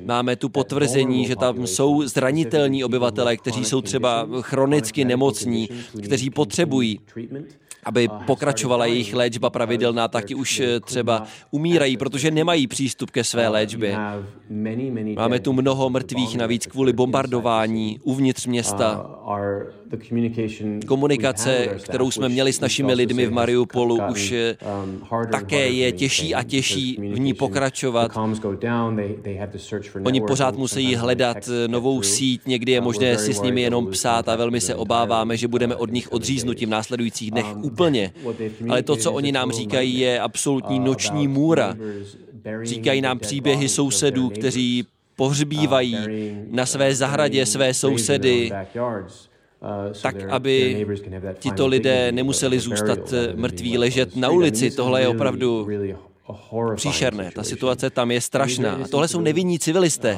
Máme 0.05 0.35
tu 0.35 0.49
potvrzení, 0.49 1.25
že 1.25 1.35
tam 1.35 1.67
jsou 1.67 2.07
zranitelní 2.07 2.83
obyvatelé, 2.83 3.37
kteří 3.37 3.65
jsou 3.65 3.81
třeba 3.81 4.27
chronicky 4.41 5.05
nemocní, 5.05 5.69
kteří 6.03 6.29
potřebují 6.29 6.99
aby 7.85 8.09
pokračovala 8.25 8.85
jejich 8.85 9.13
léčba 9.13 9.49
pravidelná, 9.49 10.07
taky 10.07 10.35
už 10.35 10.59
eh, 10.59 10.79
třeba 10.79 11.23
umírají, 11.51 11.97
protože 11.97 12.31
nemají 12.31 12.67
přístup 12.67 13.11
ke 13.11 13.23
své 13.23 13.47
léčbě. 13.47 13.97
Máme 15.15 15.39
tu 15.39 15.53
mnoho 15.53 15.89
mrtvých 15.89 16.37
navíc 16.37 16.65
kvůli 16.65 16.93
bombardování 16.93 17.99
uvnitř 18.03 18.45
města. 18.45 19.09
Komunikace, 20.87 21.67
kterou 21.83 22.11
jsme 22.11 22.29
měli 22.29 22.53
s 22.53 22.59
našimi 22.59 22.93
lidmi 22.93 23.25
v 23.25 23.31
Mariupolu, 23.31 23.99
už 24.11 24.31
eh, 24.31 24.57
také 25.31 25.67
je 25.67 25.91
těžší 25.91 26.35
a 26.35 26.43
těžší 26.43 26.97
v 27.13 27.19
ní 27.19 27.33
pokračovat. 27.33 28.11
Oni 30.03 30.21
pořád 30.21 30.57
musí 30.57 30.95
hledat 30.95 31.49
novou 31.67 32.01
síť, 32.01 32.41
někdy 32.45 32.71
je 32.71 32.81
možné 32.81 33.17
si 33.17 33.33
s 33.33 33.41
nimi 33.41 33.61
jenom 33.61 33.87
psát 33.87 34.29
a 34.29 34.35
velmi 34.35 34.61
se 34.61 34.75
obáváme, 34.75 35.37
že 35.37 35.47
budeme 35.47 35.75
od 35.75 35.91
nich 35.91 36.11
odříznuti 36.11 36.65
v 36.65 36.69
následujících 36.69 37.31
dnech 37.31 37.57
úplně. 37.61 38.13
Ale 38.69 38.83
to, 38.83 38.95
co 38.95 39.11
oni 39.11 39.31
nám 39.31 39.51
říkají, 39.51 39.99
je 39.99 40.19
absolutní 40.19 40.79
noční 40.79 41.27
můra. 41.27 41.75
Říkají 42.63 43.01
nám 43.01 43.19
příběhy 43.19 43.69
sousedů, 43.69 44.29
kteří 44.29 44.85
pohřbívají 45.15 45.97
na 46.51 46.65
své 46.65 46.95
zahradě 46.95 47.45
své 47.45 47.73
sousedy, 47.73 48.51
tak, 50.01 50.15
aby 50.29 50.85
tito 51.39 51.67
lidé 51.67 52.11
nemuseli 52.11 52.59
zůstat 52.59 53.13
mrtví 53.35 53.77
ležet 53.77 54.15
na 54.15 54.29
ulici. 54.29 54.71
Tohle 54.71 55.01
je 55.01 55.07
opravdu 55.07 55.67
příšerné. 56.75 57.31
Ta 57.35 57.43
situace 57.43 57.89
tam 57.89 58.11
je 58.11 58.21
strašná. 58.21 58.71
A 58.71 58.87
tohle 58.87 59.07
jsou 59.07 59.21
nevinní 59.21 59.59
civilisté. 59.59 60.17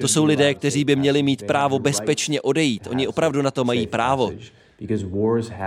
To 0.00 0.08
jsou 0.08 0.24
lidé, 0.24 0.54
kteří 0.54 0.84
by 0.84 0.96
měli 0.96 1.22
mít 1.22 1.42
právo 1.42 1.78
bezpečně 1.78 2.40
odejít. 2.40 2.88
Oni 2.90 3.08
opravdu 3.08 3.42
na 3.42 3.50
to 3.50 3.64
mají 3.64 3.86
právo 3.86 4.32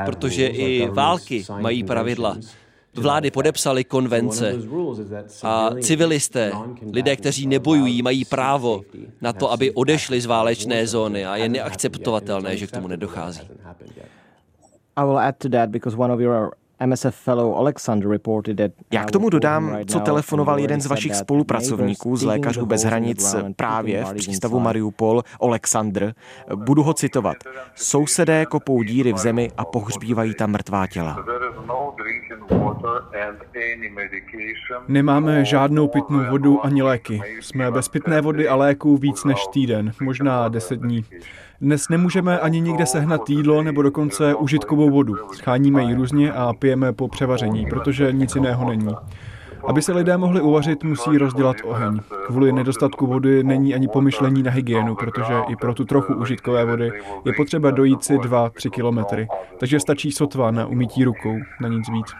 protože 0.06 0.48
i 0.48 0.88
války 0.88 1.46
mají 1.60 1.84
pravidla. 1.84 2.38
Vlády 2.96 3.32
podepsaly 3.32 3.84
konvence 3.84 4.56
a 5.44 5.70
civilisté, 5.82 6.52
lidé, 6.92 7.16
kteří 7.16 7.48
nebojují, 7.48 8.02
mají 8.02 8.26
právo 8.26 8.82
na 9.22 9.34
to, 9.34 9.52
aby 9.52 9.72
odešli 9.72 10.22
z 10.22 10.26
válečné 10.26 10.88
zóny 10.88 11.26
a 11.26 11.36
je 11.36 11.50
neakceptovatelné, 11.50 12.58
že 12.58 12.68
k 12.68 12.72
tomu 12.72 12.88
nedochází. 12.88 13.42
I 14.96 15.06
will 15.06 15.18
add 15.20 15.38
to 15.38 15.50
that 15.50 15.70
because 15.70 15.98
one 15.98 16.14
of 16.14 16.20
your 16.20 16.54
já 18.92 19.06
k 19.06 19.12
tomu 19.12 19.30
dodám, 19.30 19.78
co 19.88 20.00
telefonoval 20.00 20.60
jeden 20.60 20.82
z 20.82 20.86
vašich 20.86 21.16
spolupracovníků 21.16 22.16
z 22.16 22.24
Lékařů 22.24 22.66
bez 22.66 22.84
hranic 22.84 23.36
právě 23.56 24.06
v 24.06 24.14
přístavu 24.14 24.60
Mariupol, 24.60 25.24
Oleksandr. 25.40 26.14
Budu 26.56 26.84
ho 26.84 26.94
citovat. 26.94 27.38
Sousedé 27.76 28.46
kopou 28.46 28.84
díry 28.84 29.14
v 29.14 29.18
zemi 29.18 29.52
a 29.58 29.66
pohřbívají 29.66 30.34
tam 30.34 30.52
mrtvá 30.52 30.88
těla. 30.88 31.26
Nemáme 34.88 35.46
žádnou 35.46 35.88
pitnou 35.88 36.26
vodu 36.30 36.66
ani 36.66 36.82
léky. 36.82 37.22
Jsme 37.42 37.72
bez 37.72 37.88
pitné 37.88 38.22
vody 38.22 38.48
a 38.48 38.56
léků 38.56 38.98
víc 38.98 39.24
než 39.24 39.48
týden, 39.54 39.92
možná 40.02 40.50
deset 40.50 40.80
dní. 40.80 41.06
Dnes 41.62 41.90
nemůžeme 41.90 42.40
ani 42.40 42.62
nikde 42.62 42.86
sehnat 42.86 43.30
jídlo 43.30 43.64
nebo 43.64 43.82
dokonce 43.82 44.36
užitkovou 44.36 44.90
vodu. 44.90 45.16
Scháníme 45.34 45.84
ji 45.84 45.96
různě 45.96 46.32
a 46.32 46.54
pijeme 46.54 46.94
po 46.94 47.08
převaření, 47.08 47.66
protože 47.66 48.12
nic 48.12 48.36
jiného 48.36 48.70
není. 48.70 48.96
Aby 49.68 49.82
se 49.82 49.94
lidé 49.94 50.18
mohli 50.18 50.42
uvařit, 50.42 50.84
musí 50.84 51.18
rozdělat 51.18 51.56
oheň. 51.64 52.00
Kvůli 52.26 52.52
nedostatku 52.52 53.08
vody 53.08 53.44
není 53.44 53.76
ani 53.76 53.88
pomyšlení 53.88 54.44
na 54.44 54.52
hygienu, 54.52 54.96
protože 54.96 55.34
i 55.48 55.56
pro 55.56 55.74
tu 55.74 55.86
trochu 55.86 56.14
užitkové 56.14 56.66
vody 56.66 56.92
je 57.26 57.34
potřeba 57.38 57.72
dojít 57.72 58.04
si 58.04 58.18
2-3 58.18 58.70
kilometry. 58.70 59.28
Takže 59.60 59.80
stačí 59.80 60.12
sotva 60.12 60.52
na 60.52 60.66
umytí 60.66 61.04
rukou, 61.04 61.38
na 61.62 61.68
nic 61.68 61.90
víc. 61.90 62.14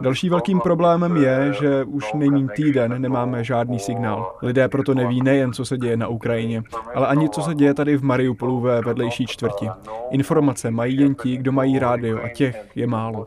Další 0.00 0.30
velkým 0.30 0.60
problémem 0.60 1.16
je, 1.16 1.52
že 1.60 1.84
už 1.84 2.12
není 2.12 2.48
týden 2.56 3.02
nemáme 3.02 3.44
žádný 3.44 3.78
signál. 3.78 4.36
Lidé 4.42 4.68
proto 4.68 4.94
neví 4.94 5.22
nejen, 5.22 5.52
co 5.52 5.64
se 5.64 5.78
děje 5.78 5.96
na 5.96 6.08
Ukrajině, 6.08 6.62
ale 6.94 7.06
ani 7.06 7.28
co 7.28 7.42
se 7.42 7.54
děje 7.54 7.74
tady 7.74 7.96
v 7.96 8.04
Mariupolu 8.04 8.60
ve 8.60 8.80
vedlejší 8.80 9.26
čtvrti. 9.26 9.68
Informace 10.10 10.70
mají 10.70 10.96
jen 11.00 11.14
ti, 11.14 11.36
kdo 11.36 11.52
mají 11.52 11.78
rádio 11.78 12.18
a 12.24 12.28
těch 12.28 12.68
je 12.74 12.86
málo. 12.86 13.26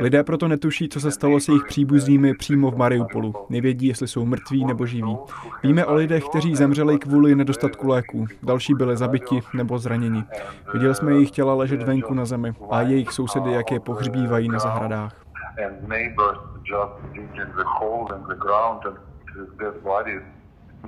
Lidé 0.00 0.24
proto 0.24 0.48
netuší, 0.48 0.88
co 0.88 1.00
se 1.00 1.10
stalo 1.10 1.40
s 1.40 1.48
jejich 1.48 1.64
příbuznými 1.64 2.34
přímo 2.34 2.70
v 2.70 2.76
Mariupolu. 2.76 3.34
Nevědí, 3.48 3.86
jestli 3.86 4.08
jsou 4.08 4.26
mrtví 4.26 4.64
nebo 4.64 4.86
živí. 4.86 5.16
Víme 5.62 5.86
o 5.86 5.94
lidech, 5.94 6.24
kteří 6.24 6.56
zemřeli 6.56 6.98
kvůli 6.98 7.34
nedostatku 7.34 7.88
léků. 7.88 8.26
Další 8.42 8.74
byli 8.74 8.96
zabiti 8.96 9.40
nebo 9.54 9.78
zraněni. 9.78 10.24
Viděli 10.72 10.94
jsme 10.94 11.12
jejich 11.12 11.30
těla 11.30 11.54
ležet 11.54 11.82
venku 11.82 12.14
na 12.14 12.24
zemi 12.24 12.52
a 12.70 12.82
jejich 12.82 13.12
sousedy, 13.12 13.52
jak 13.52 13.70
je 13.70 13.80
pohřbívají 13.80 14.48
na 14.48 14.58
zahradách. 14.58 15.24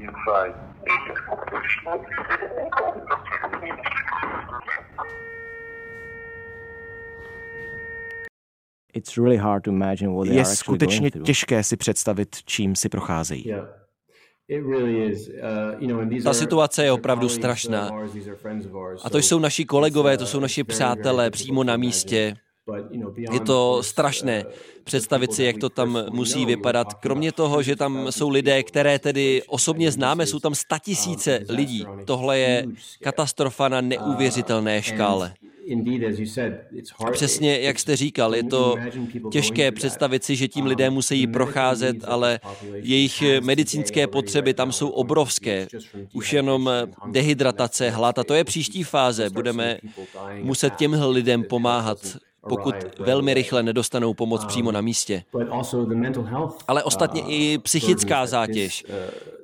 inside. 0.01 0.55
Je 10.25 10.45
skutečně 10.45 11.11
těžké 11.11 11.63
si 11.63 11.77
představit, 11.77 12.37
čím 12.45 12.77
si 12.77 12.89
procházejí. 12.89 13.55
Uh, 13.55 13.61
Ta 16.25 16.35
situace 16.35 16.85
je 16.85 16.93
opravdu 16.93 17.29
strašná. 17.29 17.91
A 19.05 19.11
to 19.11 19.19
jsou 19.19 19.39
naši 19.39 19.65
kolegové, 19.65 20.19
to 20.19 20.27
jsou 20.27 20.39
uh, 20.39 20.43
naši 20.43 20.65
přátelé 20.65 21.31
přímo 21.31 21.65
na 21.65 21.77
místě. 21.77 22.37
Je 23.33 23.41
to 23.41 23.83
strašné 23.83 24.45
představit 24.85 25.33
si, 25.33 25.45
jak 25.45 25.59
to 25.59 25.69
tam 25.69 25.99
musí 26.11 26.47
vypadat. 26.47 26.95
Kromě 26.95 27.33
toho, 27.33 27.63
že 27.63 27.77
tam 27.77 28.13
jsou 28.13 28.29
lidé, 28.29 28.63
které 28.63 28.99
tedy 28.99 29.43
osobně 29.47 29.93
známe, 29.93 30.27
jsou 30.27 30.39
tam 30.39 30.55
statisíce 30.55 31.45
lidí. 31.49 31.87
Tohle 32.05 32.39
je 32.39 32.67
katastrofa 33.03 33.69
na 33.69 33.81
neuvěřitelné 33.81 34.83
škále. 34.83 35.35
A 37.05 37.11
přesně 37.11 37.61
jak 37.61 37.79
jste 37.79 37.97
říkal, 37.97 38.35
je 38.35 38.45
to 38.45 38.77
těžké 39.33 39.73
představit 39.73 40.25
si, 40.25 40.37
že 40.37 40.49
tím 40.49 40.67
lidé 40.67 40.91
musí 40.91 41.27
procházet, 41.27 41.97
ale 42.05 42.41
jejich 42.75 43.23
medicínské 43.41 44.07
potřeby 44.07 44.55
tam 44.55 44.73
jsou 44.73 44.89
obrovské. 44.89 45.67
Už 46.13 46.33
jenom 46.33 46.71
dehydratace, 47.11 47.91
hlad 47.91 48.19
a 48.19 48.25
to 48.25 48.35
je 48.35 48.45
příští 48.45 48.83
fáze. 48.83 49.31
Budeme 49.31 49.79
muset 50.43 50.77
těmhle 50.77 51.07
lidem 51.07 51.45
pomáhat 51.45 51.99
pokud 52.49 52.75
velmi 52.99 53.35
rychle 53.35 53.63
nedostanou 53.63 54.15
pomoc 54.15 54.45
přímo 54.45 54.73
na 54.73 54.81
místě. 54.81 55.23
Ale 56.69 56.83
ostatně 56.83 57.23
i 57.27 57.59
psychická 57.59 58.27
zátěž 58.27 58.85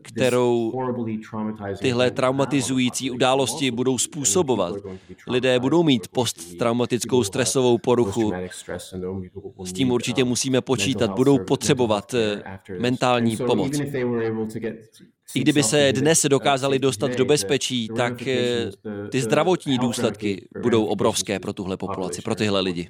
kterou 0.03 0.73
tyhle 1.81 2.11
traumatizující 2.11 3.11
události 3.11 3.71
budou 3.71 3.99
způsobovat. 3.99 4.75
Lidé 5.27 5.61
budou 5.61 5.83
mít 5.83 6.09
posttraumatickou 6.09 7.25
stresovou 7.25 7.79
poruchu. 7.79 8.33
S 9.65 9.73
tím 9.73 9.91
určitě 9.91 10.25
musíme 10.25 10.61
počítat. 10.61 11.11
Budou 11.11 11.39
potřebovat 11.39 12.15
eh, 12.15 12.43
mentální 12.79 13.37
pomoc. 13.37 13.81
I 15.35 15.41
kdyby 15.41 15.63
se 15.63 15.93
dnes 15.93 16.27
dokázali 16.29 16.79
dostat 16.79 17.17
do 17.17 17.25
bezpečí, 17.25 17.89
tak 17.97 18.27
eh, 18.27 18.71
ty 19.11 19.21
zdravotní 19.21 19.79
důsledky 19.79 20.49
budou 20.63 20.85
obrovské 20.85 21.39
pro 21.41 21.53
tuhle 21.53 21.77
populaci, 21.77 22.23
pro 22.23 22.35
tyhle 22.35 22.61
lidi. 22.61 22.89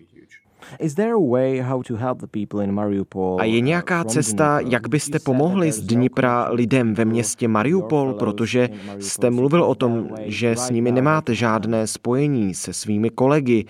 A 3.41 3.45
je 3.45 3.61
nějaká 3.61 4.05
cesta, 4.05 4.61
jak 4.61 4.89
byste 4.89 5.19
pomohli 5.19 5.73
z 5.73 5.81
Dnipra 5.81 6.49
lidem 6.51 6.95
ve 6.95 7.05
městě 7.05 7.49
Mariupol, 7.49 8.13
protože 8.13 8.69
jste 8.99 9.31
mluvil 9.31 9.65
o 9.65 9.75
tom, 9.75 10.09
že 10.25 10.57
s 10.57 10.71
nimi 10.71 10.93
nemáte 10.93 11.35
žádné 11.35 11.87
spojení 11.87 12.55
se 12.55 12.73
svými 12.73 13.11
kolegy. 13.11 13.65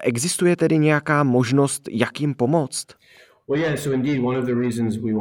Existuje 0.00 0.56
tedy 0.56 0.78
nějaká 0.78 1.22
možnost, 1.22 1.88
jak 1.90 2.20
jim 2.20 2.34
pomoct? 2.34 2.86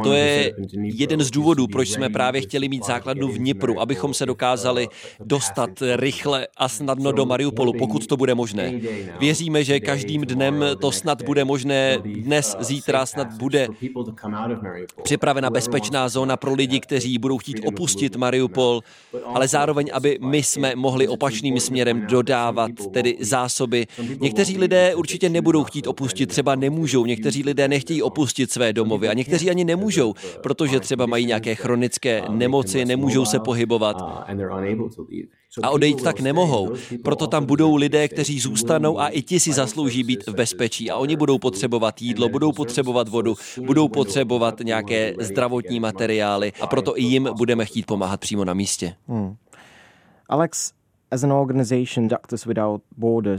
To 0.04 0.14
je 0.14 0.54
jeden 0.84 1.24
z 1.24 1.32
důvodů, 1.32 1.68
proč 1.68 1.90
jsme 1.90 2.10
právě 2.10 2.42
chtěli 2.42 2.70
mít 2.70 2.86
základnu 2.86 3.28
v 3.28 3.38
Dnipru, 3.38 3.82
abychom 3.82 4.14
se 4.14 4.26
dokázali 4.26 4.88
dostat 5.26 5.70
rychle 5.96 6.48
a 6.58 6.70
snadno 6.70 7.12
do 7.12 7.26
Mariupolu, 7.26 7.74
pokud 7.74 8.08
to 8.08 8.18
bude 8.18 8.36
možné. 8.36 8.82
Věříme, 9.20 9.64
že 9.64 9.80
každým 9.80 10.22
dnem 10.22 10.66
to 10.82 10.92
snad 10.92 11.22
bude 11.22 11.46
možné, 11.46 11.98
dnes, 12.04 12.56
zítra 12.60 13.06
snad 13.06 13.34
bude 13.34 13.68
připravena 15.04 15.50
bezpečná 15.50 16.10
zóna 16.10 16.38
pro 16.38 16.54
lidi, 16.54 16.80
kteří 16.80 17.18
budou 17.18 17.38
chtít 17.38 17.62
opustit 17.66 18.16
Mariupol, 18.16 18.82
ale 19.26 19.48
zároveň, 19.48 19.90
aby 19.94 20.18
my 20.22 20.44
jsme 20.44 20.76
mohli 20.76 21.08
opačným 21.08 21.60
směrem 21.60 22.08
dodávat 22.10 22.72
tedy 22.92 23.18
zásoby. 23.20 23.88
Někteří 24.20 24.58
lidé 24.58 24.96
určitě 24.96 25.30
nebudou 25.30 25.64
chtít 25.64 25.88
opustit, 25.88 26.30
třeba 26.30 26.56
nemůžou, 26.56 27.06
někteří 27.06 27.44
lidé 27.44 27.68
nechtějí 27.68 28.02
opustit 28.02 28.15
opustit 28.16 28.52
své 28.52 28.74
domovy 28.74 29.10
a 29.10 29.14
někteří 29.14 29.50
ani 29.50 29.66
nemůžou, 29.66 30.14
protože 30.44 30.80
třeba 30.80 31.06
mají 31.06 31.26
nějaké 31.26 31.56
chronické 31.56 32.22
nemoci, 32.30 32.86
nemůžou 32.86 33.26
se 33.26 33.40
pohybovat 33.40 33.98
a 35.64 35.70
odejít 35.70 36.04
tak 36.04 36.20
nemohou. 36.20 36.74
Proto 37.04 37.28
tam 37.28 37.46
budou 37.46 37.76
lidé, 37.76 38.08
kteří 38.08 38.40
zůstanou 38.40 39.00
a 39.00 39.08
i 39.08 39.22
ti 39.22 39.40
si 39.40 39.54
zaslouží 39.54 40.04
být 40.04 40.28
v 40.28 40.34
bezpečí 40.34 40.92
a 40.92 40.98
oni 40.98 41.16
budou 41.16 41.38
potřebovat 41.38 42.02
jídlo, 42.02 42.30
budou 42.30 42.52
potřebovat 42.52 43.10
vodu, 43.10 43.36
budou 43.66 43.88
potřebovat 43.88 44.60
nějaké 44.64 45.14
zdravotní 45.20 45.80
materiály 45.80 46.54
a 46.62 46.68
proto 46.68 47.00
i 47.00 47.04
jim 47.04 47.30
budeme 47.38 47.66
chtít 47.66 47.86
pomáhat 47.86 48.20
přímo 48.20 48.46
na 48.46 48.54
místě. 48.54 48.96
Hmm. 49.08 49.36
Alex, 50.30 50.72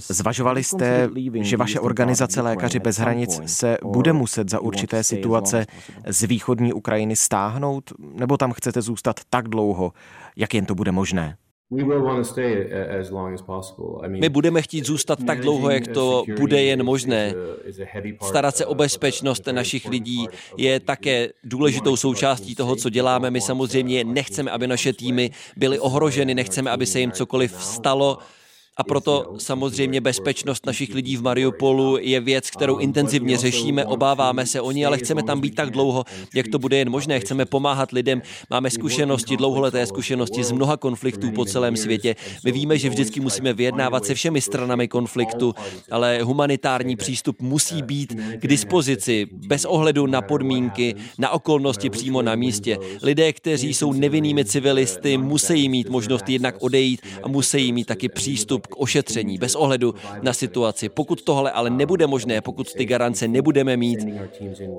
Zvažovali 0.09 0.65
jste, 0.65 1.11
že 1.41 1.57
vaše 1.57 1.81
organizace 1.81 2.41
Lékaři 2.41 2.79
bez 2.79 2.99
hranic 2.99 3.41
se 3.47 3.79
bude 3.85 4.13
muset 4.13 4.51
za 4.51 4.61
určité 4.61 5.05
situace 5.05 5.67
z 6.07 6.23
východní 6.23 6.73
Ukrajiny 6.73 7.17
stáhnout, 7.17 7.93
nebo 7.99 8.37
tam 8.37 8.53
chcete 8.53 8.83
zůstat 8.83 9.21
tak 9.31 9.49
dlouho, 9.49 9.93
jak 10.37 10.55
jen 10.55 10.67
to 10.67 10.75
bude 10.75 10.93
možné? 10.93 11.37
My 14.09 14.29
budeme 14.29 14.63
chtít 14.63 14.87
zůstat 14.87 15.19
tak 15.27 15.41
dlouho, 15.41 15.71
jak 15.71 15.89
to 15.89 16.25
bude 16.39 16.63
jen 16.63 16.83
možné. 16.83 17.35
Starat 18.23 18.57
se 18.57 18.67
o 18.67 18.75
bezpečnost 18.75 19.47
našich 19.47 19.89
lidí 19.89 20.27
je 20.57 20.81
také 20.81 21.29
důležitou 21.45 21.97
součástí 21.97 22.55
toho, 22.55 22.77
co 22.77 22.91
děláme. 22.91 23.31
My 23.31 23.41
samozřejmě 23.41 24.05
nechceme, 24.05 24.51
aby 24.51 24.67
naše 24.67 24.93
týmy 24.93 25.31
byly 25.57 25.79
ohroženy, 25.79 26.35
nechceme, 26.35 26.71
aby 26.71 26.87
se 26.87 27.01
jim 27.01 27.13
cokoliv 27.13 27.63
stalo. 27.63 28.19
A 28.77 28.85
proto 28.85 29.35
samozřejmě 29.39 30.01
bezpečnost 30.01 30.67
našich 30.67 30.95
lidí 30.95 31.17
v 31.17 31.23
Mariupolu 31.23 31.99
je 32.01 32.21
věc, 32.21 32.51
kterou 32.51 32.77
intenzivně 32.77 33.37
řešíme, 33.37 33.85
obáváme 33.85 34.47
se 34.47 34.61
o 34.61 34.71
ní, 34.71 34.87
ale 34.87 34.99
chceme 34.99 35.23
tam 35.23 35.41
být 35.41 35.55
tak 35.55 35.71
dlouho, 35.71 36.05
jak 36.35 36.49
to 36.49 36.59
bude 36.59 36.77
jen 36.77 36.91
možné. 36.91 37.21
Chceme 37.21 37.45
pomáhat 37.45 37.93
lidem, 37.93 38.23
máme 38.51 38.71
zkušenosti, 38.71 39.37
dlouholeté 39.37 39.87
zkušenosti 39.87 40.45
z 40.45 40.53
mnoha 40.53 40.77
konfliktů 40.77 41.31
po 41.31 41.45
celém 41.45 41.77
světě. 41.77 42.17
My 42.45 42.53
víme, 42.53 42.79
že 42.79 42.89
vždycky 42.89 43.21
musíme 43.21 43.53
vyjednávat 43.53 44.05
se 44.05 44.15
všemi 44.15 44.41
stranami 44.41 44.89
konfliktu, 44.89 45.55
ale 45.91 46.23
humanitární 46.23 46.97
přístup 46.97 47.43
musí 47.43 47.83
být 47.83 48.15
k 48.39 48.47
dispozici 48.47 49.27
bez 49.33 49.65
ohledu 49.65 50.07
na 50.07 50.23
podmínky, 50.23 50.95
na 51.19 51.31
okolnosti 51.31 51.91
přímo 51.91 52.23
na 52.23 52.35
místě. 52.35 52.79
Lidé, 53.03 53.33
kteří 53.33 53.75
jsou 53.75 53.93
nevinnými 53.93 54.45
civilisty, 54.45 55.19
musí 55.19 55.69
mít 55.69 55.89
možnost 55.89 56.29
jednak 56.29 56.55
odejít 56.61 57.01
a 57.23 57.29
musí 57.29 57.73
mít 57.73 57.85
taky 57.85 58.09
přístup 58.09 58.66
k 58.67 58.81
ošetření 58.81 59.39
bez 59.39 59.55
ohledu 59.55 59.95
na 60.23 60.33
situaci. 60.33 60.89
Pokud 60.89 61.23
tohle 61.23 61.51
ale 61.51 61.71
nebude 61.71 62.07
možné, 62.07 62.41
pokud 62.41 62.73
ty 62.73 62.85
garance 62.85 63.29
nebudeme 63.29 63.77
mít, 63.77 63.99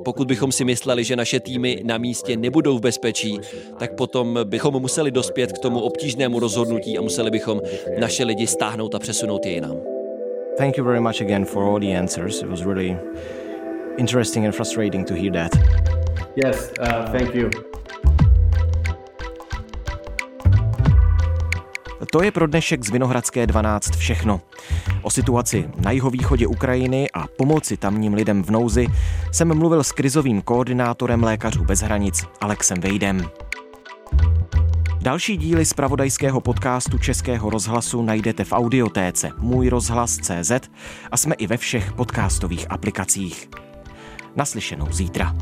pokud 0.06 0.28
bychom 0.28 0.52
si 0.52 0.66
mysleli, 0.66 1.04
že 1.04 1.16
naše 1.16 1.40
týmy 1.40 1.82
na 1.84 1.98
místě 1.98 2.38
nebudou 2.38 2.78
v 2.78 2.82
bezpečí, 2.82 3.40
tak 3.80 3.96
potom 3.96 4.40
bychom 4.44 4.74
museli 4.80 5.12
dospět 5.12 5.52
k 5.52 5.60
tomu 5.60 5.80
obtížnému 5.80 6.40
rozhodnutí 6.40 6.98
a 6.98 7.02
museli 7.02 7.32
bychom 7.32 7.62
naše 8.00 8.24
lidi 8.24 8.48
stáhnout 8.48 8.96
a 8.96 9.00
přesunout 9.00 9.46
je 9.46 9.52
jinam. 9.52 9.78
Thank 10.58 10.78
you 10.78 10.84
very 10.84 11.00
much 11.00 11.22
again 11.22 11.46
for 11.46 11.64
all 11.64 11.80
the 11.80 11.98
answers. 11.98 12.42
It 12.42 12.50
was 12.50 12.66
really 12.66 12.98
interesting 13.98 14.46
and 14.46 14.56
frustrating 14.56 15.06
to 15.06 15.14
hear 15.14 15.32
that. 15.32 15.52
Yes, 16.36 16.72
uh, 16.80 17.12
thank 17.12 17.36
you. 17.36 17.77
To 22.12 22.24
je 22.24 22.32
pro 22.32 22.48
dnešek 22.48 22.86
z 22.86 22.90
Vinohradské 22.90 23.48
12 23.48 23.96
všechno. 23.96 24.42
O 25.02 25.10
situaci 25.10 25.70
na 25.78 25.92
jihovýchodě 25.92 26.48
Ukrajiny 26.48 27.12
a 27.14 27.28
pomoci 27.38 27.78
tamním 27.78 28.14
lidem 28.14 28.44
v 28.44 28.50
nouzi 28.50 28.88
jsem 29.32 29.58
mluvil 29.58 29.84
s 29.84 29.92
krizovým 29.92 30.42
koordinátorem 30.42 31.24
Lékařů 31.24 31.64
bez 31.64 31.80
hranic 31.80 32.26
Alexem 32.42 32.82
Vejdem. 32.82 33.30
Další 35.02 35.38
díly 35.38 35.66
z 35.66 35.74
pravodajského 35.74 36.42
podcastu 36.42 36.98
Českého 36.98 37.50
rozhlasu 37.50 38.02
najdete 38.02 38.44
v 38.44 38.52
audiotéce 38.52 39.30
Můj 39.38 39.70
rozhlas.cz 39.70 40.52
a 41.12 41.18
jsme 41.18 41.36
i 41.36 41.48
ve 41.48 41.58
všech 41.58 41.94
podcastových 41.94 42.72
aplikacích. 42.72 43.50
Naslyšenou 44.36 44.88
zítra. 44.92 45.36